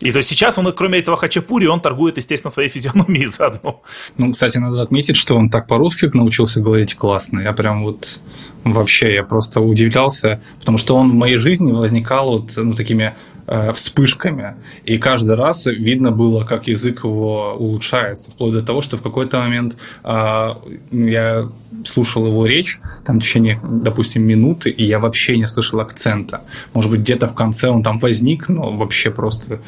И 0.00 0.10
то 0.12 0.16
есть 0.16 0.30
сейчас 0.30 0.58
он, 0.58 0.72
кроме 0.72 0.98
этого 0.98 1.16
хачапури, 1.16 1.66
он 1.66 1.80
торгует, 1.80 2.16
естественно, 2.16 2.50
своей 2.50 2.70
физиономией 2.70 3.26
заодно. 3.26 3.82
Ну, 4.16 4.32
кстати, 4.32 4.58
надо 4.58 4.80
отметить, 4.82 5.16
что 5.16 5.36
он 5.36 5.50
так 5.50 5.66
по-русски 5.66 6.10
научился 6.14 6.60
говорить 6.60 6.94
классно. 6.94 7.40
Я 7.40 7.52
прям 7.52 7.84
вот 7.84 8.20
вообще, 8.64 9.14
я 9.14 9.24
просто 9.24 9.60
удивлялся, 9.60 10.42
потому 10.58 10.78
что 10.78 10.96
он 10.96 11.10
в 11.10 11.14
моей 11.14 11.36
жизни 11.36 11.72
возникал 11.72 12.30
вот 12.30 12.52
ну, 12.56 12.72
такими 12.72 13.14
Э, 13.52 13.72
вспышками, 13.72 14.54
и 14.84 14.96
каждый 14.96 15.34
раз 15.34 15.66
видно 15.66 16.12
было, 16.12 16.44
как 16.44 16.68
язык 16.68 17.02
его 17.02 17.56
улучшается, 17.58 18.30
вплоть 18.30 18.52
до 18.52 18.62
того, 18.62 18.80
что 18.80 18.96
в 18.96 19.02
какой-то 19.02 19.40
момент 19.40 19.76
э, 20.04 20.54
я 20.92 21.48
слушал 21.84 22.28
его 22.28 22.46
речь, 22.46 22.78
там 23.04 23.18
в 23.18 23.22
течение, 23.24 23.58
допустим, 23.64 24.22
минуты, 24.22 24.70
и 24.70 24.84
я 24.84 25.00
вообще 25.00 25.36
не 25.36 25.46
слышал 25.46 25.80
акцента. 25.80 26.42
Может 26.74 26.92
быть, 26.92 27.00
где-то 27.00 27.26
в 27.26 27.34
конце 27.34 27.68
он 27.70 27.82
там 27.82 27.98
возник, 27.98 28.48
но 28.48 28.70
вообще 28.70 29.10
просто 29.10 29.58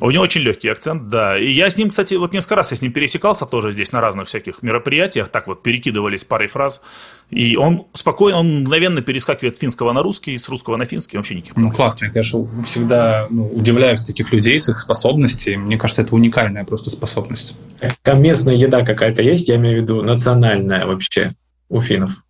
у 0.00 0.10
него 0.10 0.22
очень 0.22 0.40
легкий 0.40 0.68
акцент, 0.68 1.08
да. 1.08 1.38
И 1.38 1.50
я 1.50 1.68
с 1.68 1.76
ним, 1.76 1.90
кстати, 1.90 2.14
вот 2.14 2.32
несколько 2.32 2.56
раз 2.56 2.70
я 2.70 2.76
с 2.76 2.82
ним 2.82 2.92
пересекался 2.92 3.46
тоже 3.46 3.70
здесь 3.72 3.92
на 3.92 4.00
разных 4.00 4.28
всяких 4.28 4.62
мероприятиях, 4.62 5.28
так 5.28 5.46
вот 5.46 5.62
перекидывались 5.62 6.24
парой 6.24 6.48
фраз. 6.48 6.82
И 7.30 7.56
он 7.56 7.86
спокойно, 7.92 8.38
он 8.38 8.60
мгновенно 8.62 9.02
перескакивает 9.02 9.56
с 9.56 9.58
финского 9.58 9.92
на 9.92 10.02
русский, 10.02 10.38
с 10.38 10.48
русского 10.48 10.76
на 10.76 10.84
финский, 10.84 11.16
вообще 11.16 11.34
никаких 11.34 11.56
Ну, 11.56 11.70
классно. 11.70 12.06
Я, 12.06 12.10
конечно, 12.12 12.48
всегда 12.64 13.26
ну, 13.30 13.46
удивляюсь 13.46 14.02
таких 14.02 14.32
людей 14.32 14.58
с 14.58 14.68
их 14.68 14.78
способностей. 14.78 15.56
Мне 15.56 15.76
кажется, 15.76 16.02
это 16.02 16.14
уникальная 16.14 16.64
просто 16.64 16.90
способность. 16.90 17.54
А 18.02 18.14
местная 18.14 18.54
еда 18.54 18.82
какая-то 18.82 19.22
есть, 19.22 19.48
я 19.48 19.56
имею 19.56 19.80
в 19.80 19.82
виду 19.82 20.02
национальная 20.02 20.86
вообще 20.86 21.32
у 21.68 21.80
финнов? 21.80 22.24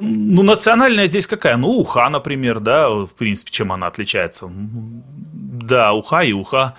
Ну, 0.00 0.42
национальная 0.42 1.06
здесь 1.06 1.26
какая? 1.26 1.56
Ну, 1.56 1.68
уха, 1.68 2.08
например, 2.08 2.60
да, 2.60 2.88
в 2.90 3.14
принципе, 3.18 3.50
чем 3.50 3.72
она 3.72 3.86
отличается? 3.86 4.48
Да, 4.50 5.92
уха 5.92 6.20
и 6.20 6.32
уха. 6.32 6.76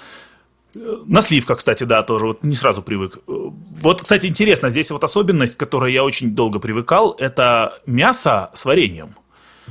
На 0.75 1.21
сливках, 1.21 1.59
кстати, 1.59 1.83
да, 1.83 2.01
тоже 2.03 2.27
вот 2.27 2.43
не 2.43 2.55
сразу 2.55 2.81
привык. 2.81 3.19
Вот, 3.27 4.01
кстати, 4.01 4.25
интересно, 4.25 4.69
здесь 4.69 4.89
вот 4.91 5.03
особенность, 5.03 5.55
к 5.55 5.59
которой 5.59 5.93
я 5.93 6.03
очень 6.03 6.33
долго 6.33 6.59
привыкал, 6.59 7.15
это 7.19 7.73
мясо 7.85 8.49
с 8.53 8.65
вареньем. 8.65 9.15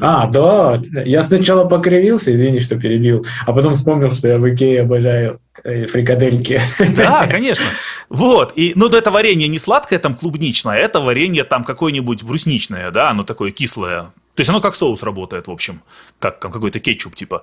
А, 0.00 0.26
да. 0.26 0.80
Я 1.04 1.22
сначала 1.22 1.64
покривился, 1.64 2.34
извини, 2.34 2.60
что 2.60 2.78
перебил, 2.78 3.24
а 3.46 3.52
потом 3.52 3.74
вспомнил, 3.74 4.12
что 4.12 4.28
я 4.28 4.38
в 4.38 4.48
Икее 4.48 4.82
обожаю 4.82 5.40
э, 5.64 5.86
фрикадельки. 5.86 6.60
Да, 6.96 7.26
конечно. 7.26 7.66
Вот. 8.08 8.52
И, 8.56 8.72
ну, 8.74 8.88
это 8.88 9.10
варенье 9.10 9.48
не 9.48 9.58
сладкое, 9.58 9.98
там, 9.98 10.14
клубничное, 10.14 10.76
это 10.76 11.00
варенье 11.00 11.44
там 11.44 11.64
какое-нибудь 11.64 12.22
брусничное, 12.22 12.90
да, 12.90 13.10
оно 13.10 13.22
такое 13.22 13.50
кислое. 13.50 14.12
То 14.34 14.40
есть 14.40 14.48
оно 14.48 14.60
как 14.60 14.74
соус 14.74 15.02
работает, 15.02 15.46
в 15.48 15.50
общем, 15.50 15.82
как 16.18 16.38
какой-то 16.38 16.78
кетчуп, 16.78 17.14
типа. 17.14 17.42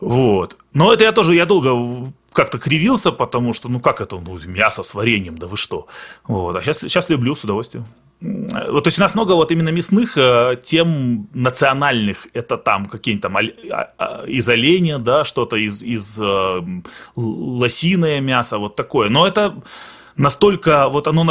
Вот. 0.00 0.56
Но 0.72 0.92
это 0.92 1.04
я 1.04 1.12
тоже, 1.12 1.34
я 1.34 1.46
долго 1.46 2.12
как-то 2.32 2.58
кривился, 2.58 3.12
потому 3.12 3.52
что, 3.52 3.68
ну 3.68 3.80
как 3.80 4.00
это, 4.00 4.16
ну, 4.16 4.38
мясо 4.46 4.82
с 4.82 4.94
вареньем, 4.94 5.36
да 5.38 5.46
вы 5.46 5.56
что. 5.56 5.86
Вот. 6.26 6.56
А 6.56 6.60
сейчас, 6.60 6.78
сейчас 6.78 7.10
люблю 7.10 7.34
с 7.34 7.44
удовольствием. 7.44 7.84
Вот, 8.20 8.84
то 8.84 8.88
есть 8.88 8.98
у 8.98 9.02
нас 9.02 9.14
много 9.16 9.32
вот 9.32 9.50
именно 9.50 9.70
мясных 9.70 10.16
э, 10.16 10.56
тем 10.62 11.28
национальных, 11.34 12.28
это 12.34 12.56
там 12.56 12.86
какие-нибудь 12.86 13.22
там 13.22 13.36
а, 13.36 13.90
а, 13.98 14.24
из 14.26 14.48
оленя, 14.48 15.00
да, 15.00 15.24
что-то 15.24 15.56
из, 15.56 15.82
из 15.82 16.20
э, 16.20 16.60
лосиное 17.16 18.20
мясо, 18.20 18.58
вот 18.58 18.76
такое. 18.76 19.08
Но 19.08 19.26
это 19.26 19.60
настолько, 20.16 20.88
вот 20.88 21.08
оно 21.08 21.24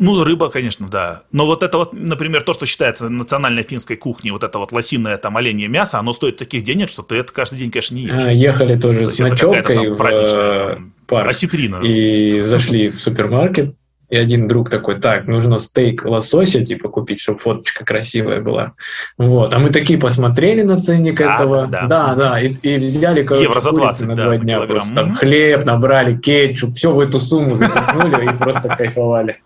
ну, 0.00 0.24
рыба, 0.24 0.50
конечно, 0.50 0.88
да. 0.88 1.22
Но 1.32 1.46
вот 1.46 1.62
это 1.62 1.78
вот, 1.78 1.92
например, 1.92 2.42
то, 2.42 2.52
что 2.52 2.66
считается 2.66 3.08
национальной 3.08 3.62
финской 3.62 3.96
кухней, 3.96 4.30
вот 4.30 4.44
это 4.44 4.58
вот 4.58 4.72
лосиное 4.72 5.16
там 5.16 5.36
оленье 5.36 5.68
мясо, 5.68 5.98
оно 5.98 6.12
стоит 6.12 6.36
таких 6.36 6.62
денег, 6.62 6.88
что 6.88 7.02
ты 7.02 7.16
это 7.16 7.32
каждый 7.32 7.58
день, 7.58 7.70
конечно, 7.70 7.94
не 7.94 8.02
ешь. 8.02 8.12
А, 8.12 8.32
ехали 8.32 8.78
тоже 8.78 9.04
то 9.04 9.10
с 9.10 9.18
ночевкой 9.18 9.90
в 9.90 10.02
э, 10.02 10.74
там, 10.74 10.92
парк. 11.06 11.30
Осетрина. 11.30 11.82
И 11.84 12.40
зашли 12.40 12.88
в 12.88 13.00
супермаркет, 13.00 13.74
и 14.10 14.16
один 14.16 14.48
друг 14.48 14.70
такой, 14.70 15.00
так, 15.00 15.26
нужно 15.26 15.58
стейк 15.58 16.04
лосося, 16.04 16.64
типа, 16.64 16.88
купить, 16.88 17.20
чтобы 17.20 17.38
фоточка 17.38 17.84
красивая 17.84 18.40
была. 18.40 18.72
Вот. 19.18 19.52
А 19.52 19.58
мы 19.58 19.68
такие 19.68 19.98
посмотрели 19.98 20.62
на 20.62 20.80
ценник 20.80 21.18
да, 21.18 21.34
этого. 21.34 21.66
Да, 21.66 21.82
да, 21.82 22.14
да. 22.14 22.14
да 22.14 22.40
и, 22.40 22.54
и 22.54 22.76
взяли, 22.78 23.22
короче, 23.22 23.44
Евро 23.44 23.60
за 23.60 23.72
20, 23.72 24.08
на 24.08 24.16
да, 24.16 24.24
два 24.24 24.36
дня 24.38 24.54
килограмм. 24.54 24.70
просто. 24.70 24.94
Там 24.94 25.14
хлеб 25.14 25.66
набрали, 25.66 26.16
кетчуп, 26.16 26.74
все 26.74 26.90
в 26.90 27.00
эту 27.00 27.20
сумму 27.20 27.56
запихнули 27.56 28.24
и 28.24 28.38
просто 28.38 28.68
кайфовали. 28.70 29.40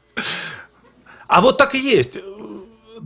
А 1.27 1.41
вот 1.41 1.59
так 1.59 1.75
и 1.75 1.79
есть. 1.79 2.19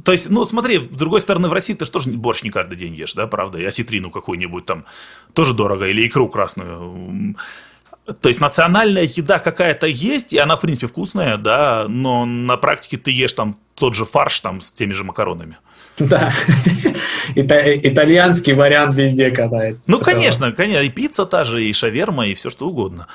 То 0.04 0.12
есть, 0.12 0.30
ну, 0.30 0.44
смотри, 0.44 0.78
с 0.78 0.90
другой 0.90 1.20
стороны, 1.20 1.48
в 1.48 1.52
России 1.52 1.74
ты 1.74 1.84
же 1.84 1.90
тоже 1.90 2.10
борщ 2.10 2.42
не 2.42 2.50
каждый 2.50 2.76
день 2.76 2.94
ешь, 2.94 3.14
да, 3.14 3.26
правда? 3.26 3.58
И 3.58 3.64
осетрину 3.64 4.10
какую-нибудь 4.10 4.64
там 4.64 4.84
тоже 5.32 5.54
дорого, 5.54 5.86
или 5.86 6.06
икру 6.06 6.28
красную. 6.28 7.34
То 8.20 8.28
есть 8.28 8.40
национальная 8.40 9.02
еда 9.02 9.38
какая-то 9.38 9.86
есть, 9.86 10.32
и 10.32 10.38
она, 10.38 10.56
в 10.56 10.60
принципе, 10.60 10.86
вкусная, 10.86 11.38
да, 11.38 11.86
но 11.88 12.24
на 12.24 12.56
практике 12.56 12.98
ты 12.98 13.10
ешь 13.10 13.32
там 13.32 13.58
тот 13.74 13.94
же 13.94 14.04
фарш 14.04 14.40
там 14.40 14.60
с 14.60 14.72
теми 14.72 14.92
же 14.92 15.02
макаронами. 15.02 15.56
Да, 15.98 16.30
итальянский 17.34 18.52
вариант 18.52 18.94
везде 18.94 19.30
катается. 19.30 19.82
Ну, 19.86 19.98
конечно, 19.98 20.52
конечно, 20.52 20.82
и 20.82 20.90
пицца 20.90 21.26
та 21.26 21.44
же, 21.44 21.64
и 21.64 21.72
шаверма, 21.72 22.28
и 22.28 22.34
все 22.34 22.50
что 22.50 22.68
угодно. 22.68 23.08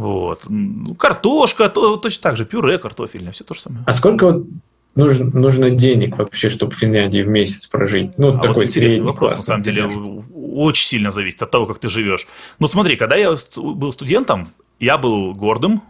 Вот. 0.00 0.46
Ну, 0.48 0.94
картошка, 0.94 1.68
то, 1.68 1.98
точно 1.98 2.22
так 2.22 2.36
же, 2.38 2.46
пюре 2.46 2.78
картофельное, 2.78 3.32
все 3.32 3.44
то 3.44 3.52
же 3.52 3.60
самое. 3.60 3.84
А 3.86 3.92
сколько 3.92 4.32
вот 4.32 4.46
нужно, 4.94 5.26
нужно 5.26 5.68
денег 5.68 6.16
вообще, 6.16 6.48
чтобы 6.48 6.72
в 6.72 6.78
Финляндии 6.78 7.20
в 7.20 7.28
месяц 7.28 7.66
прожить? 7.66 8.16
Ну, 8.16 8.34
а 8.34 8.38
такой 8.38 8.64
вот 8.64 8.70
средний 8.70 9.02
вопрос, 9.02 9.32
класс, 9.32 9.40
на 9.40 9.44
самом 9.44 9.62
деле, 9.62 9.90
очень 10.34 10.86
сильно 10.86 11.10
зависит 11.10 11.42
от 11.42 11.50
того, 11.50 11.66
как 11.66 11.80
ты 11.80 11.90
живешь. 11.90 12.26
Ну, 12.58 12.66
смотри, 12.66 12.96
когда 12.96 13.16
я 13.16 13.36
был 13.56 13.92
студентом, 13.92 14.48
я 14.78 14.96
был 14.96 15.34
гордым, 15.34 15.82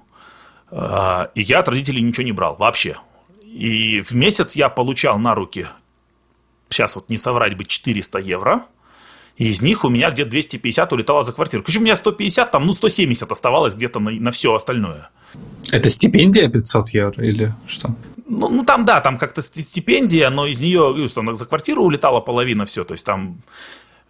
а, 0.73 1.31
и 1.37 1.43
я 1.43 1.61
от 1.61 1.69
родителей 1.69 2.03
ничего 2.03 2.25
не 2.25 2.33
брал 2.33 2.57
вообще. 2.57 2.97
И 3.45 4.01
в 4.01 4.11
месяц 4.17 4.57
я 4.57 4.69
получал 4.69 5.21
на 5.21 5.37
руки, 5.37 5.69
сейчас 6.69 6.97
вот 6.97 7.11
не 7.11 7.17
соврать 7.17 7.57
бы, 7.57 7.65
400 7.65 8.19
евро– 8.19 8.65
и 9.37 9.49
из 9.49 9.63
них 9.63 9.85
у 9.85 9.89
меня 9.89 10.11
где-то 10.11 10.31
250 10.31 10.93
улетало 10.93 11.23
за 11.23 11.33
квартиру. 11.33 11.63
Короче, 11.63 11.79
у 11.79 11.83
меня 11.83 11.97
150, 11.97 12.51
там, 12.51 12.67
ну, 12.67 12.73
170 12.73 13.31
оставалось 13.31 13.75
где-то 13.75 14.01
на, 14.01 14.11
на 14.11 14.31
все 14.31 14.55
остальное. 14.55 15.11
Это 15.71 15.89
стипендия 15.91 16.49
500 16.49 16.89
евро 16.91 17.25
или 17.25 17.55
что? 17.67 17.95
Ну, 18.27 18.49
ну 18.49 18.65
там, 18.65 18.85
да, 18.85 19.01
там 19.01 19.19
как-то 19.19 19.43
стипендия, 19.43 20.31
но 20.31 20.47
из 20.47 20.61
нее 20.61 21.07
что, 21.09 21.35
за 21.35 21.47
квартиру 21.47 21.85
улетала 21.85 22.21
половина 22.21 22.65
все. 22.65 22.85
То 22.85 22.93
есть 22.93 23.05
там 23.05 23.41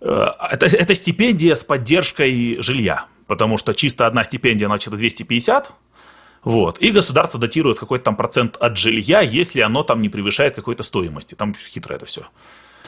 э, 0.01 0.27
это, 0.51 0.67
это 0.67 0.95
стипендия 0.95 1.55
с 1.55 1.65
поддержкой 1.65 2.61
жилья. 2.61 3.07
Потому 3.27 3.59
что 3.59 3.73
чисто 3.75 4.07
одна 4.07 4.25
стипендия, 4.25 4.67
значит, 4.67 4.93
250, 4.93 5.73
вот. 6.43 6.79
И 6.79 6.91
государство 6.91 7.39
датирует 7.39 7.79
какой-то 7.79 8.05
там 8.05 8.17
процент 8.17 8.57
от 8.57 8.77
жилья, 8.77 9.21
если 9.21 9.61
оно 9.61 9.83
там 9.83 10.01
не 10.01 10.09
превышает 10.09 10.55
какой-то 10.55 10.83
стоимости. 10.83 11.35
Там 11.35 11.55
хитро 11.55 11.95
это 11.95 12.07
все. 12.07 12.23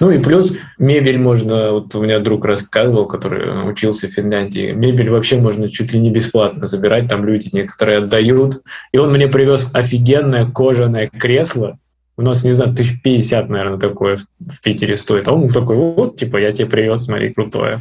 Ну 0.03 0.11
и 0.11 0.19
плюс 0.19 0.53
мебель 0.79 1.17
можно, 1.17 1.71
вот 1.71 1.95
у 1.95 2.03
меня 2.03 2.19
друг 2.19 2.45
рассказывал, 2.45 3.07
который 3.07 3.71
учился 3.71 4.09
в 4.09 4.11
Финляндии, 4.11 4.73
мебель 4.73 5.11
вообще 5.11 5.39
можно 5.39 5.71
чуть 5.71 5.93
ли 5.93 6.01
не 6.01 6.11
бесплатно 6.11 6.67
забирать, 6.67 7.07
там 7.07 7.25
люди 7.25 7.51
некоторые 7.53 7.99
отдают. 7.99 8.63
И 8.91 8.99
он 8.99 9.13
мне 9.13 9.29
привез 9.29 9.71
офигенное 9.73 10.51
кожаное 10.51 11.09
кресло, 11.09 11.79
у 12.17 12.23
нас, 12.23 12.43
не 12.43 12.51
знаю, 12.51 12.75
тысяч 12.75 13.01
пятьдесят, 13.01 13.49
наверное, 13.49 13.79
такое 13.79 14.17
в 14.41 14.61
Питере 14.61 14.97
стоит. 14.97 15.29
А 15.29 15.33
он 15.33 15.51
такой, 15.51 15.77
вот, 15.77 16.17
типа, 16.17 16.37
я 16.39 16.51
тебе 16.51 16.67
привез, 16.67 17.05
смотри, 17.05 17.33
крутое. 17.33 17.79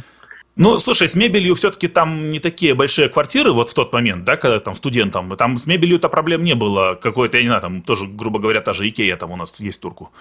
Ну, 0.54 0.78
слушай, 0.78 1.08
с 1.08 1.16
мебелью 1.16 1.56
все-таки 1.56 1.88
там 1.88 2.30
не 2.30 2.38
такие 2.38 2.74
большие 2.74 3.08
квартиры 3.08 3.52
вот 3.52 3.68
в 3.68 3.74
тот 3.74 3.92
момент, 3.92 4.24
да, 4.24 4.36
когда 4.36 4.60
там 4.60 4.76
студентам, 4.76 5.36
там 5.36 5.56
с 5.56 5.66
мебелью-то 5.66 6.08
проблем 6.08 6.44
не 6.44 6.54
было. 6.54 6.94
Какой-то, 6.94 7.38
я 7.38 7.42
не 7.42 7.48
знаю, 7.48 7.62
там 7.62 7.82
тоже, 7.82 8.06
грубо 8.06 8.38
говоря, 8.38 8.60
та 8.60 8.74
же 8.74 8.86
Икея 8.86 9.16
там 9.16 9.32
у 9.32 9.36
нас 9.36 9.54
есть 9.58 9.80
турку. 9.80 10.12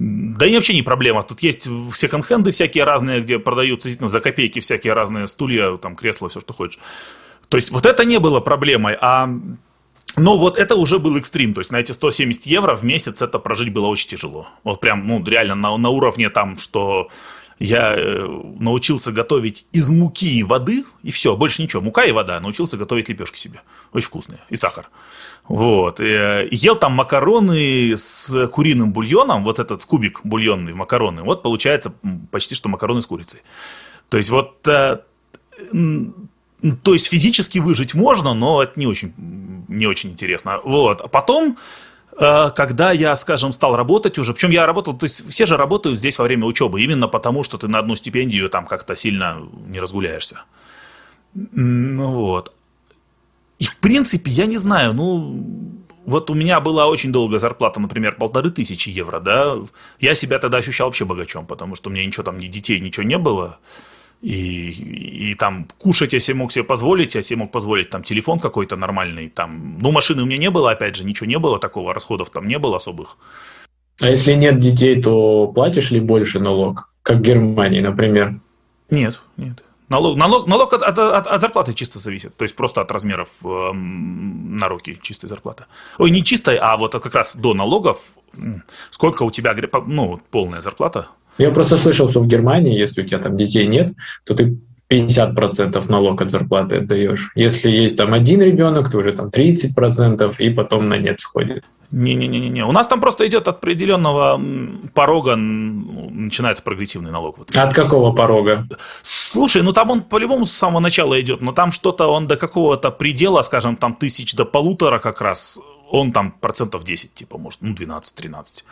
Да 0.00 0.46
и 0.46 0.54
вообще 0.54 0.72
не 0.72 0.82
проблема. 0.82 1.22
Тут 1.22 1.40
есть 1.40 1.68
секонд-хенды 1.94 2.52
всякие 2.52 2.84
разные, 2.84 3.20
где 3.20 3.38
продаются 3.38 3.88
действительно 3.88 4.08
за 4.08 4.20
копейки 4.20 4.58
всякие 4.58 4.94
разные 4.94 5.26
стулья, 5.26 5.76
там, 5.76 5.94
кресла, 5.94 6.30
все, 6.30 6.40
что 6.40 6.54
хочешь. 6.54 6.80
То 7.50 7.58
есть 7.58 7.70
вот 7.70 7.84
это 7.84 8.06
не 8.06 8.18
было 8.18 8.40
проблемой, 8.40 8.96
а 8.98 9.28
но 10.16 10.38
вот 10.38 10.56
это 10.56 10.74
уже 10.74 10.98
был 10.98 11.16
экстрим, 11.16 11.54
то 11.54 11.60
есть 11.60 11.70
на 11.70 11.76
эти 11.76 11.92
170 11.92 12.46
евро 12.46 12.74
в 12.74 12.82
месяц 12.82 13.22
это 13.22 13.38
прожить 13.38 13.72
было 13.72 13.86
очень 13.86 14.08
тяжело. 14.08 14.48
Вот 14.64 14.80
прям, 14.80 15.06
ну, 15.06 15.22
реально 15.24 15.54
на, 15.54 15.76
на 15.76 15.88
уровне 15.90 16.30
там, 16.30 16.56
что 16.58 17.08
Я 17.60 17.94
э, 17.94 18.26
научился 18.58 19.12
готовить 19.12 19.66
из 19.70 19.90
муки 19.90 20.38
и 20.38 20.42
воды, 20.42 20.84
и 21.02 21.10
все, 21.10 21.36
больше 21.36 21.62
ничего. 21.62 21.82
Мука 21.82 22.04
и 22.04 22.12
вода. 22.12 22.40
Научился 22.40 22.78
готовить 22.78 23.10
лепешки 23.10 23.36
себе. 23.36 23.60
Очень 23.92 24.06
вкусные. 24.06 24.40
И 24.48 24.56
сахар. 24.56 24.88
Вот. 25.50 26.00
Э, 26.00 26.48
ел 26.50 26.76
там 26.76 26.92
макароны 26.92 27.96
с 27.96 28.46
куриным 28.48 28.92
бульоном, 28.92 29.44
вот 29.44 29.58
этот 29.58 29.84
кубик 29.84 30.20
бульонный 30.24 30.74
макароны. 30.74 31.22
Вот 31.22 31.42
получается 31.42 31.92
почти 32.30 32.54
что 32.54 32.68
макароны 32.68 33.00
с 33.00 33.06
курицей. 33.06 33.40
То 34.08 34.16
есть 34.16 34.30
вот... 34.30 34.66
Э, 34.68 35.00
то 36.82 36.92
есть 36.92 37.08
физически 37.08 37.58
выжить 37.58 37.94
можно, 37.94 38.34
но 38.34 38.62
это 38.62 38.78
не 38.78 38.86
очень, 38.86 39.14
не 39.68 39.86
очень 39.86 40.10
интересно. 40.10 40.60
Вот. 40.64 41.00
А 41.00 41.08
потом 41.08 41.56
Э, 42.20 42.50
когда 42.54 42.92
я, 42.92 43.16
скажем, 43.16 43.52
стал 43.52 43.76
работать 43.76 44.18
уже, 44.18 44.34
причем 44.34 44.50
я 44.50 44.66
работал, 44.66 44.96
то 44.96 45.04
есть 45.04 45.30
все 45.30 45.46
же 45.46 45.56
работают 45.56 45.98
здесь 45.98 46.18
во 46.18 46.24
время 46.24 46.44
учебы, 46.46 46.82
именно 46.82 47.08
потому, 47.08 47.42
что 47.42 47.56
ты 47.56 47.66
на 47.66 47.78
одну 47.78 47.96
стипендию 47.96 48.50
там 48.50 48.66
как-то 48.66 48.94
сильно 48.94 49.38
не 49.66 49.80
разгуляешься. 49.80 50.42
Ну 51.32 52.10
вот. 52.10 52.52
И 53.80 53.86
в 53.86 53.88
принципе, 53.88 54.30
я 54.30 54.46
не 54.46 54.58
знаю, 54.58 54.92
ну, 54.92 55.42
вот 56.04 56.30
у 56.30 56.34
меня 56.34 56.60
была 56.60 56.86
очень 56.86 57.12
долгая 57.12 57.38
зарплата, 57.38 57.80
например, 57.80 58.16
полторы 58.16 58.50
тысячи 58.50 58.90
евро, 58.90 59.20
да, 59.20 59.56
я 60.00 60.14
себя 60.14 60.38
тогда 60.38 60.58
ощущал 60.58 60.88
вообще 60.88 61.04
богачом, 61.04 61.46
потому 61.46 61.74
что 61.74 61.88
у 61.88 61.92
меня 61.92 62.04
ничего 62.04 62.24
там, 62.24 62.38
ни 62.38 62.46
детей, 62.46 62.80
ничего 62.80 63.04
не 63.04 63.18
было, 63.18 63.58
и, 64.20 64.68
и 65.30 65.34
там 65.34 65.66
кушать 65.78 66.12
я 66.12 66.20
себе 66.20 66.36
мог 66.36 66.52
себе 66.52 66.64
позволить, 66.64 67.14
я 67.14 67.22
себе 67.22 67.38
мог 67.38 67.52
позволить 67.52 67.90
там 67.90 68.02
телефон 68.02 68.38
какой-то 68.38 68.76
нормальный, 68.76 69.28
там, 69.28 69.78
ну, 69.80 69.92
машины 69.92 70.22
у 70.22 70.26
меня 70.26 70.38
не 70.38 70.50
было, 70.50 70.72
опять 70.72 70.96
же, 70.96 71.04
ничего 71.04 71.26
не 71.26 71.38
было 71.38 71.58
такого, 71.58 71.94
расходов 71.94 72.30
там 72.30 72.46
не 72.46 72.58
было 72.58 72.76
особых. 72.76 73.16
А 74.02 74.08
если 74.08 74.34
нет 74.34 74.58
детей, 74.58 75.00
то 75.00 75.46
платишь 75.48 75.90
ли 75.90 76.00
больше 76.00 76.38
налог, 76.38 76.90
как 77.02 77.18
в 77.18 77.22
Германии, 77.22 77.80
например? 77.80 78.40
Нет, 78.90 79.20
нет. 79.36 79.62
Налог, 79.90 80.16
налог, 80.16 80.46
налог 80.46 80.72
от, 80.72 80.82
от, 80.82 81.26
от, 81.26 81.40
зарплаты 81.40 81.74
чисто 81.74 81.98
зависит, 81.98 82.36
то 82.36 82.44
есть 82.44 82.54
просто 82.54 82.80
от 82.80 82.92
размеров 82.92 83.40
э, 83.44 83.72
на 83.72 84.68
руки 84.68 84.96
чистой 85.02 85.26
зарплаты. 85.26 85.64
Ой, 85.98 86.10
не 86.10 86.22
чистой, 86.22 86.58
а 86.58 86.76
вот 86.76 86.92
как 86.92 87.12
раз 87.14 87.36
до 87.36 87.54
налогов, 87.54 88.14
сколько 88.90 89.24
у 89.24 89.32
тебя 89.32 89.54
ну, 89.86 90.20
полная 90.30 90.60
зарплата, 90.60 91.08
я 91.38 91.50
просто 91.50 91.76
слышал, 91.76 92.08
что 92.08 92.20
в 92.20 92.26
Германии, 92.26 92.78
если 92.78 93.02
у 93.02 93.06
тебя 93.06 93.18
там 93.18 93.36
детей 93.36 93.66
нет, 93.66 93.94
то 94.24 94.34
ты 94.34 94.58
50% 94.90 95.88
налог 95.88 96.20
от 96.20 96.30
зарплаты 96.30 96.76
отдаешь. 96.76 97.30
Если 97.34 97.70
есть 97.70 97.96
там 97.96 98.12
один 98.12 98.42
ребенок, 98.42 98.90
то 98.90 98.98
уже 98.98 99.12
там 99.12 99.28
30% 99.28 100.34
и 100.38 100.50
потом 100.50 100.88
на 100.88 100.98
нет 100.98 101.20
сходит. 101.20 101.70
Не-не-не-не. 101.92 102.64
У 102.64 102.72
нас 102.72 102.88
там 102.88 103.00
просто 103.00 103.26
идет 103.26 103.48
от 103.48 103.56
определенного 103.56 104.40
порога, 104.94 105.36
начинается 105.36 106.62
прогрессивный 106.62 107.10
налог. 107.10 107.38
Вот. 107.38 107.56
От 107.56 107.74
какого 107.74 108.12
порога? 108.12 108.68
Слушай, 109.02 109.62
ну 109.62 109.72
там 109.72 109.90
он 109.90 110.02
по-любому 110.02 110.44
с 110.44 110.52
самого 110.52 110.80
начала 110.80 111.20
идет, 111.20 111.40
но 111.40 111.52
там 111.52 111.70
что-то 111.70 112.08
он 112.08 112.26
до 112.26 112.36
какого-то 112.36 112.90
предела, 112.90 113.42
скажем, 113.42 113.76
там 113.76 113.94
тысяч 113.94 114.34
до 114.34 114.44
полутора 114.44 114.98
как 114.98 115.20
раз, 115.20 115.60
он 115.90 116.12
там 116.12 116.32
процентов 116.32 116.84
10, 116.84 117.14
типа, 117.14 117.38
может, 117.38 117.60
ну 117.62 117.74
12-13. 117.74 118.64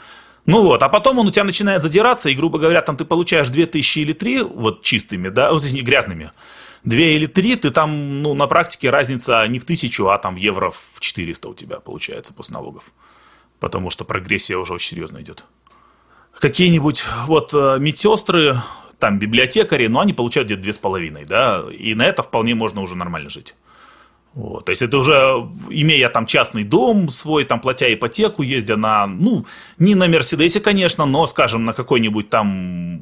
Ну 0.49 0.63
вот, 0.63 0.83
а 0.83 0.89
потом 0.89 1.19
он 1.19 1.27
у 1.27 1.31
тебя 1.31 1.45
начинает 1.45 1.83
задираться, 1.83 2.31
и, 2.31 2.35
грубо 2.35 2.59
говоря, 2.59 2.81
там 2.81 2.97
ты 2.97 3.05
получаешь 3.05 3.51
2000 3.51 3.99
или 3.99 4.15
3, 4.15 4.43
вот 4.45 4.81
чистыми, 4.83 5.29
да, 5.29 5.53
вот 5.53 5.63
здесь 5.63 5.83
грязными, 5.83 6.33
2 6.85 6.99
или 6.99 7.27
3, 7.27 7.57
ты 7.57 7.71
там, 7.71 8.23
ну, 8.23 8.33
на 8.33 8.47
практике 8.47 8.89
разница 8.89 9.47
не 9.47 9.59
в 9.59 9.65
1000, 9.65 10.11
а 10.11 10.17
там 10.17 10.37
евро 10.37 10.71
в 10.71 11.01
400 11.01 11.51
у 11.51 11.55
тебя 11.55 11.81
получается 11.81 12.33
после 12.33 12.55
налогов. 12.55 12.95
Потому 13.61 13.91
что 13.91 14.07
прогрессия 14.07 14.57
уже 14.57 14.73
очень 14.73 14.89
серьезно 14.89 15.21
идет. 15.21 15.45
Какие-нибудь 16.33 17.05
вот 17.27 17.53
э, 17.53 17.77
медсестры, 17.79 18.57
там 18.99 19.19
библиотекари, 19.19 19.87
но 19.89 20.01
они 20.01 20.15
получают 20.15 20.49
где-то 20.49 20.67
2,5, 20.67 21.27
да, 21.27 21.65
и 21.71 21.95
на 21.95 22.07
это 22.07 22.23
вполне 22.23 22.55
можно 22.55 22.81
уже 22.81 22.97
нормально 22.97 23.29
жить. 23.29 23.55
Вот, 24.35 24.67
то 24.67 24.71
есть 24.71 24.83
это 24.83 24.99
уже, 24.99 25.15
имея 25.71 26.09
там 26.11 26.27
частный 26.27 26.63
дом 26.63 27.09
свой, 27.09 27.45
там 27.45 27.61
платя 27.61 27.93
ипотеку, 27.93 28.43
ездя 28.43 28.77
на, 28.77 29.07
ну, 29.07 29.47
не 29.79 29.95
на 29.95 30.07
Мерседесе, 30.07 30.61
конечно, 30.61 31.07
но, 31.07 31.27
скажем, 31.27 31.65
на 31.65 31.73
какой-нибудь 31.73 32.31
там, 32.31 33.01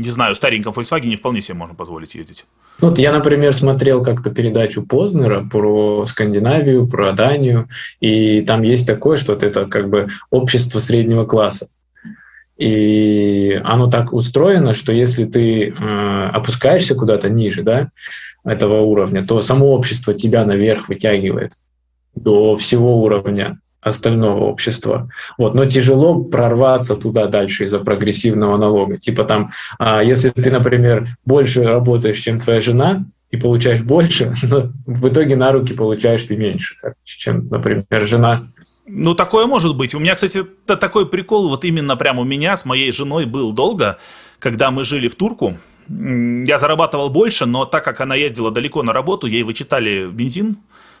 не 0.00 0.08
знаю, 0.08 0.34
стареньком 0.34 0.72
Volkswagen 0.72 1.14
вполне 1.16 1.40
себе 1.40 1.58
можно 1.58 1.74
позволить 1.74 2.14
ездить. 2.14 2.46
Вот 2.80 2.98
я, 2.98 3.12
например, 3.12 3.52
смотрел 3.52 4.02
как-то 4.02 4.30
передачу 4.30 4.82
Познера 4.82 5.44
про 5.44 6.06
Скандинавию, 6.06 6.88
про 6.88 7.12
Данию, 7.12 7.68
и 8.00 8.40
там 8.42 8.62
есть 8.62 8.86
такое, 8.86 9.16
что 9.16 9.34
это 9.34 9.66
как 9.66 9.88
бы 9.88 10.08
общество 10.30 10.78
среднего 10.78 11.24
класса. 11.24 11.68
И 12.56 13.60
оно 13.64 13.90
так 13.90 14.12
устроено, 14.12 14.72
что 14.72 14.92
если 14.92 15.24
ты 15.24 15.68
э, 15.68 16.30
опускаешься 16.32 16.94
куда-то 16.94 17.28
ниже, 17.28 17.62
да, 17.62 17.90
этого 18.44 18.80
уровня, 18.80 19.26
то 19.26 19.42
само 19.42 19.72
общество 19.72 20.14
тебя 20.14 20.44
наверх 20.44 20.88
вытягивает 20.88 21.52
до 22.14 22.56
всего 22.56 23.02
уровня 23.02 23.58
остального 23.80 24.44
общества. 24.44 25.08
Вот. 25.38 25.54
Но 25.54 25.66
тяжело 25.66 26.24
прорваться 26.24 26.96
туда 26.96 27.26
дальше 27.26 27.64
из-за 27.64 27.78
прогрессивного 27.78 28.56
налога. 28.56 28.96
Типа 28.96 29.24
там, 29.24 29.52
а, 29.78 30.02
если 30.02 30.30
ты, 30.30 30.50
например, 30.50 31.06
больше 31.24 31.62
работаешь, 31.62 32.18
чем 32.18 32.40
твоя 32.40 32.60
жена, 32.60 33.04
и 33.30 33.36
получаешь 33.36 33.82
больше, 33.82 34.32
но 34.42 34.72
в 34.86 35.08
итоге 35.08 35.36
на 35.36 35.52
руки 35.52 35.74
получаешь 35.74 36.24
ты 36.24 36.36
меньше, 36.36 36.76
чем, 37.04 37.48
например, 37.48 38.06
жена. 38.06 38.48
Ну, 38.86 39.14
такое 39.14 39.46
может 39.46 39.76
быть. 39.76 39.94
У 39.94 39.98
меня, 39.98 40.14
кстати, 40.14 40.44
такой 40.64 41.06
прикол, 41.06 41.48
вот 41.48 41.64
именно 41.64 41.96
прямо 41.96 42.22
у 42.22 42.24
меня 42.24 42.56
с 42.56 42.64
моей 42.64 42.92
женой 42.92 43.26
был 43.26 43.52
долго, 43.52 43.98
когда 44.38 44.70
мы 44.70 44.84
жили 44.84 45.08
в 45.08 45.16
Турку, 45.16 45.56
я 45.88 46.58
зарабатывал 46.58 47.10
больше, 47.10 47.46
но 47.46 47.64
так 47.64 47.84
как 47.84 48.00
она 48.00 48.14
ездила 48.14 48.50
далеко 48.50 48.82
на 48.82 48.92
работу, 48.92 49.26
ей 49.26 49.42
вычитали 49.42 50.08
бензин, 50.08 50.58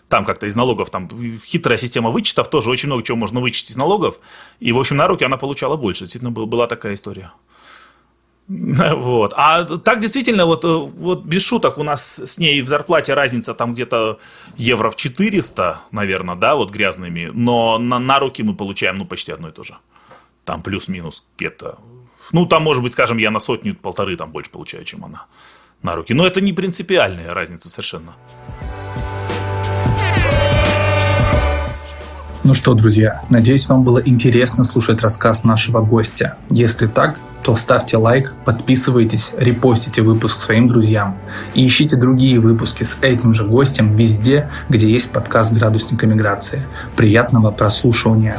там 0.08 0.24
как-то 0.24 0.46
из 0.46 0.54
налогов, 0.56 0.90
там 0.90 1.08
хитрая 1.44 1.78
система 1.78 2.10
вычетов, 2.10 2.48
тоже 2.50 2.70
очень 2.70 2.88
много 2.88 3.02
чего 3.02 3.16
можно 3.16 3.40
вычесть 3.40 3.70
из 3.70 3.76
налогов, 3.76 4.18
и, 4.60 4.72
в 4.72 4.78
общем, 4.78 4.96
на 4.96 5.08
руки 5.08 5.24
она 5.24 5.36
получала 5.36 5.76
больше, 5.76 6.04
действительно 6.04 6.30
была 6.30 6.66
такая 6.66 6.94
история. 6.94 7.32
Вот. 8.96 9.34
А 9.36 9.64
так 9.64 9.98
действительно, 9.98 10.46
вот, 10.46 10.64
вот 10.64 11.24
без 11.24 11.42
шуток, 11.42 11.78
у 11.78 11.82
нас 11.82 12.18
с 12.18 12.38
ней 12.38 12.60
в 12.62 12.68
зарплате 12.68 13.14
разница 13.14 13.54
там 13.54 13.74
где-то 13.74 14.18
евро 14.56 14.90
в 14.90 14.96
400, 14.96 15.78
наверное, 15.90 16.36
да, 16.36 16.54
вот 16.54 16.70
грязными, 16.70 17.28
но 17.32 17.78
на, 17.78 17.98
на 17.98 18.20
руки 18.20 18.42
мы 18.42 18.54
получаем, 18.54 18.96
ну, 18.96 19.04
почти 19.04 19.32
одно 19.32 19.48
и 19.48 19.52
то 19.52 19.64
же. 19.64 19.76
Там 20.44 20.62
плюс-минус 20.62 21.24
где-то 21.36 21.78
ну, 22.32 22.46
там, 22.46 22.62
может 22.62 22.82
быть, 22.82 22.92
скажем, 22.92 23.18
я 23.18 23.30
на 23.30 23.38
сотню-полторы 23.38 24.16
там 24.16 24.32
больше 24.32 24.50
получаю, 24.50 24.84
чем 24.84 25.04
она 25.04 25.26
на 25.82 25.92
руки. 25.92 26.14
Но 26.14 26.26
это 26.26 26.40
не 26.40 26.52
принципиальная 26.52 27.32
разница 27.32 27.68
совершенно. 27.68 28.14
Ну 32.42 32.54
что, 32.54 32.74
друзья, 32.74 33.24
надеюсь, 33.28 33.68
вам 33.68 33.82
было 33.82 33.98
интересно 33.98 34.64
слушать 34.64 35.02
рассказ 35.02 35.44
нашего 35.44 35.80
гостя. 35.80 36.38
Если 36.48 36.86
так, 36.86 37.20
то 37.46 37.54
ставьте 37.54 37.96
лайк, 37.96 38.34
подписывайтесь, 38.44 39.30
репостите 39.36 40.02
выпуск 40.02 40.40
своим 40.40 40.66
друзьям 40.66 41.16
и 41.54 41.64
ищите 41.64 41.96
другие 41.96 42.40
выпуски 42.40 42.82
с 42.82 42.98
этим 43.00 43.32
же 43.32 43.44
гостем 43.44 43.96
везде, 43.96 44.50
где 44.68 44.90
есть 44.90 45.12
подкаст 45.12 45.52
«Градусника 45.52 46.08
миграции». 46.08 46.64
Приятного 46.96 47.52
прослушивания! 47.52 48.36